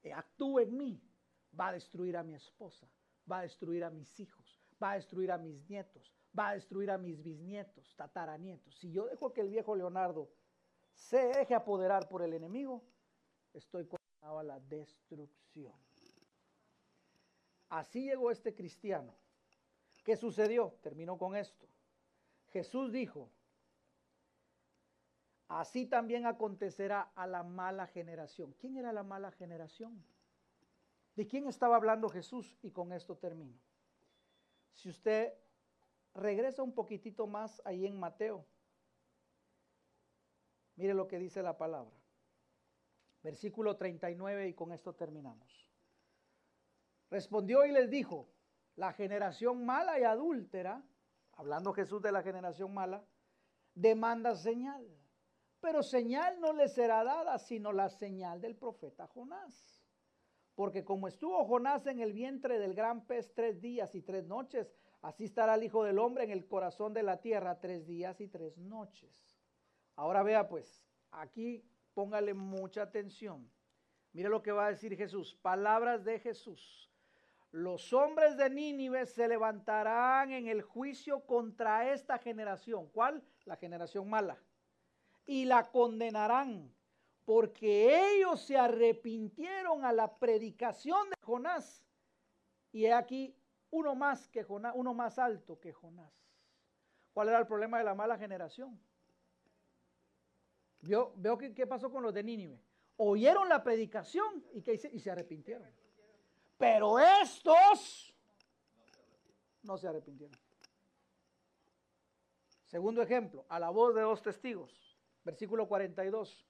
[0.03, 1.03] eh, actúe en mí,
[1.59, 2.89] va a destruir a mi esposa,
[3.31, 6.91] va a destruir a mis hijos, va a destruir a mis nietos, va a destruir
[6.91, 8.75] a mis bisnietos, tataranietos.
[8.77, 10.31] Si yo dejo que el viejo Leonardo
[10.95, 12.83] se deje apoderar por el enemigo,
[13.53, 15.75] estoy condenado a la destrucción.
[17.69, 19.15] Así llegó este cristiano.
[20.05, 20.75] ¿Qué sucedió?
[20.83, 21.67] Terminó con esto.
[22.51, 23.31] Jesús dijo,
[25.49, 28.55] así también acontecerá a la mala generación.
[28.59, 30.05] ¿Quién era la mala generación?
[31.17, 32.59] ¿De quién estaba hablando Jesús?
[32.63, 33.59] Y con esto termino.
[34.73, 35.33] Si usted
[36.15, 38.45] regresa un poquitito más ahí en Mateo,
[40.83, 41.97] mire lo que dice la palabra.
[43.23, 45.71] Versículo 39 y con esto terminamos.
[47.09, 48.29] Respondió y les dijo,
[48.75, 50.83] la generación mala y adúltera,
[51.35, 53.05] hablando Jesús de la generación mala,
[53.75, 54.85] demanda señal.
[55.61, 59.85] Pero señal no le será dada, sino la señal del profeta Jonás.
[60.57, 64.75] Porque como estuvo Jonás en el vientre del gran pez tres días y tres noches,
[65.01, 68.27] así estará el Hijo del Hombre en el corazón de la tierra tres días y
[68.27, 69.32] tres noches.
[69.97, 71.65] Ahora vea pues, aquí
[71.95, 73.51] póngale mucha atención.
[74.13, 75.35] Mire lo que va a decir Jesús.
[75.43, 76.83] Palabras de Jesús
[77.53, 82.89] los hombres de Nínive se levantarán en el juicio contra esta generación.
[82.89, 83.23] ¿Cuál?
[83.45, 84.39] La generación mala.
[85.27, 86.75] Y la condenarán
[87.27, 91.87] porque ellos se arrepintieron a la predicación de Jonás.
[92.73, 93.37] Y he aquí
[93.71, 96.11] uno más que Jonás, uno más alto que Jonás.
[97.13, 98.81] ¿Cuál era el problema de la mala generación?
[100.83, 102.61] Veo, veo que, qué pasó con los de Nínive.
[102.97, 105.69] Oyeron la predicación y, y se arrepintieron.
[106.59, 108.15] Pero estos
[109.63, 110.37] no se arrepintieron.
[112.67, 114.99] Segundo ejemplo, a la voz de dos testigos.
[115.25, 116.47] Versículo 42.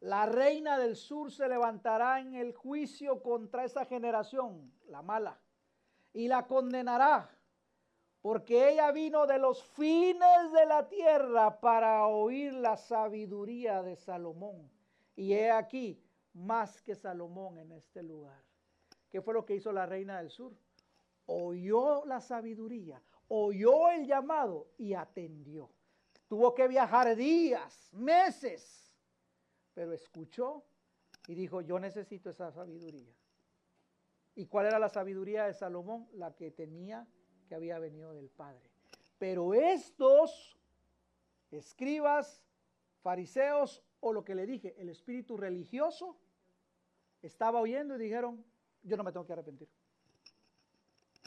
[0.00, 5.40] La reina del sur se levantará en el juicio contra esa generación, la mala,
[6.12, 7.35] y la condenará,
[8.26, 14.68] porque ella vino de los fines de la tierra para oír la sabiduría de Salomón.
[15.14, 18.42] Y he aquí más que Salomón en este lugar.
[19.08, 20.52] ¿Qué fue lo que hizo la reina del sur?
[21.26, 25.70] Oyó la sabiduría, oyó el llamado y atendió.
[26.26, 28.92] Tuvo que viajar días, meses,
[29.72, 30.64] pero escuchó
[31.28, 33.14] y dijo, yo necesito esa sabiduría.
[34.34, 36.08] ¿Y cuál era la sabiduría de Salomón?
[36.14, 37.06] La que tenía,
[37.46, 38.70] que había venido del Padre.
[39.18, 40.56] Pero estos
[41.50, 42.44] escribas,
[43.02, 46.16] fariseos o lo que le dije, el espíritu religioso,
[47.22, 48.44] estaba oyendo y dijeron,
[48.82, 49.68] yo no me tengo que arrepentir.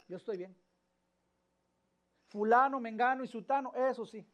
[0.08, 0.56] Yo estoy bien.
[2.28, 4.24] Fulano, Mengano y Sutano, eso sí.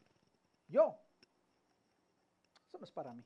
[0.67, 0.95] Yo.
[2.67, 3.23] Eso no es para mí.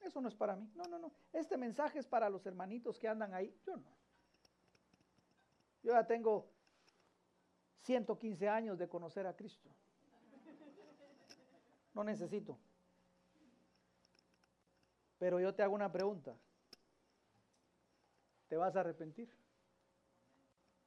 [0.00, 0.70] Eso no es para mí.
[0.74, 1.12] No, no, no.
[1.32, 3.54] Este mensaje es para los hermanitos que andan ahí.
[3.66, 3.97] Yo no.
[5.88, 6.52] Yo ya tengo
[7.84, 9.70] 115 años de conocer a Cristo.
[11.94, 12.58] No necesito.
[15.18, 16.36] Pero yo te hago una pregunta.
[18.48, 19.34] ¿Te vas a arrepentir?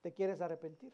[0.04, 0.94] ¿Te quieres arrepentir?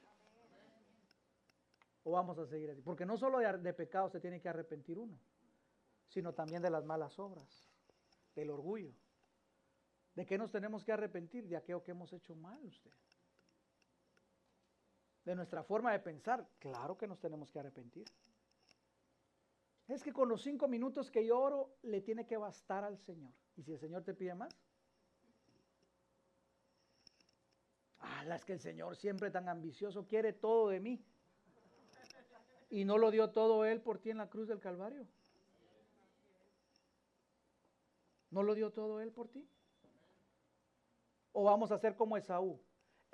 [2.06, 2.82] ¿O vamos a seguir así?
[2.82, 5.20] Porque no solo de, pecado se tiene que arrepentir uno,
[6.08, 7.70] sino también de las malas obras,
[8.36, 8.94] del orgullo.
[10.16, 11.46] ¿De qué nos tenemos que arrepentir?
[11.50, 12.94] De aquello que hemos hecho mal usted.
[15.28, 18.06] De nuestra forma de pensar, claro que nos tenemos que arrepentir.
[19.90, 23.34] Es que con los cinco minutos que yo oro le tiene que bastar al Señor.
[23.58, 24.56] Y si el Señor te pide más,
[28.00, 31.06] Ah, es que el Señor siempre tan ambicioso quiere todo de mí.
[32.70, 35.06] Y no lo dio todo Él por ti en la cruz del Calvario.
[38.32, 39.46] ¿No lo dio todo Él por ti?
[41.34, 42.62] ¿O vamos a ser como Esaú?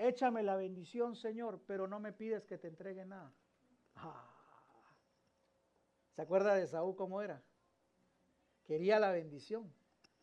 [0.03, 3.31] Échame la bendición, Señor, pero no me pides que te entregue nada.
[3.95, 4.30] Ah.
[6.13, 7.41] ¿Se acuerda de Esaú cómo era?
[8.65, 9.73] Quería la bendición,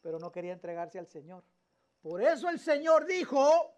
[0.02, 1.42] pero no quería entregarse al Señor.
[2.02, 3.74] Por eso el Señor dijo,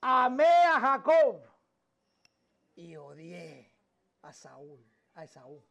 [0.00, 1.40] amé a Jacob
[2.74, 3.70] y odié
[4.22, 5.62] a Saúl, a Esaú.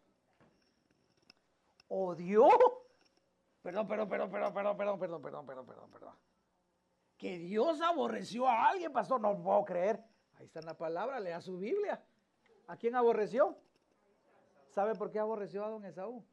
[1.89, 2.47] Odió.
[3.61, 6.30] Perdón, perdón, perdón, perdón, perdón, perdón, perdón, perdón, perdón, perdón, perdón.
[7.21, 10.03] Que Dios aborreció a alguien, pastor, no puedo creer.
[10.33, 12.03] Ahí está en la palabra, lea su Biblia.
[12.65, 13.55] ¿A quién aborreció?
[14.69, 16.25] ¿Sabe por qué aborreció a don Esaú?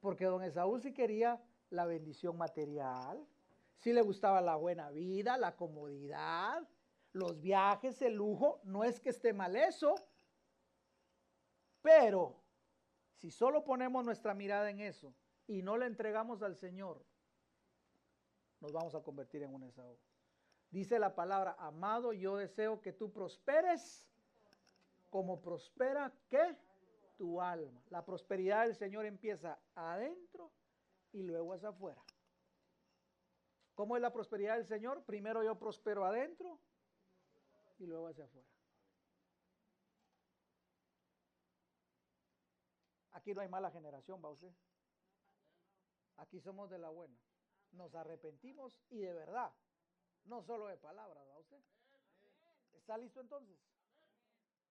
[0.00, 3.26] Porque don Esaú sí quería la bendición material,
[3.78, 6.62] sí le gustaba la buena vida, la comodidad,
[7.12, 8.60] los viajes, el lujo.
[8.64, 9.94] No es que esté mal eso,
[11.80, 12.36] pero
[13.14, 15.14] si solo ponemos nuestra mirada en eso
[15.46, 17.02] y no le entregamos al Señor,
[18.62, 19.98] nos vamos a convertir en un Esaú.
[20.70, 24.08] Dice la palabra, amado, yo deseo que tú prosperes
[25.10, 26.56] como prospera qué?
[27.18, 27.82] Tu alma.
[27.90, 30.52] La prosperidad del Señor empieza adentro
[31.10, 32.00] y luego hacia afuera.
[33.74, 35.02] ¿Cómo es la prosperidad del Señor?
[35.04, 36.60] Primero yo prospero adentro
[37.78, 38.48] y luego hacia afuera.
[43.10, 44.52] Aquí no hay mala generación, va usted.
[46.16, 47.18] Aquí somos de la buena.
[47.72, 49.52] Nos arrepentimos y de verdad,
[50.24, 51.62] no solo de palabras, va usted.
[52.72, 53.56] ¿Está listo entonces?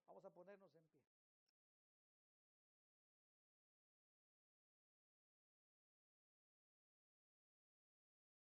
[0.08, 1.11] Vamos a ponernos en pie.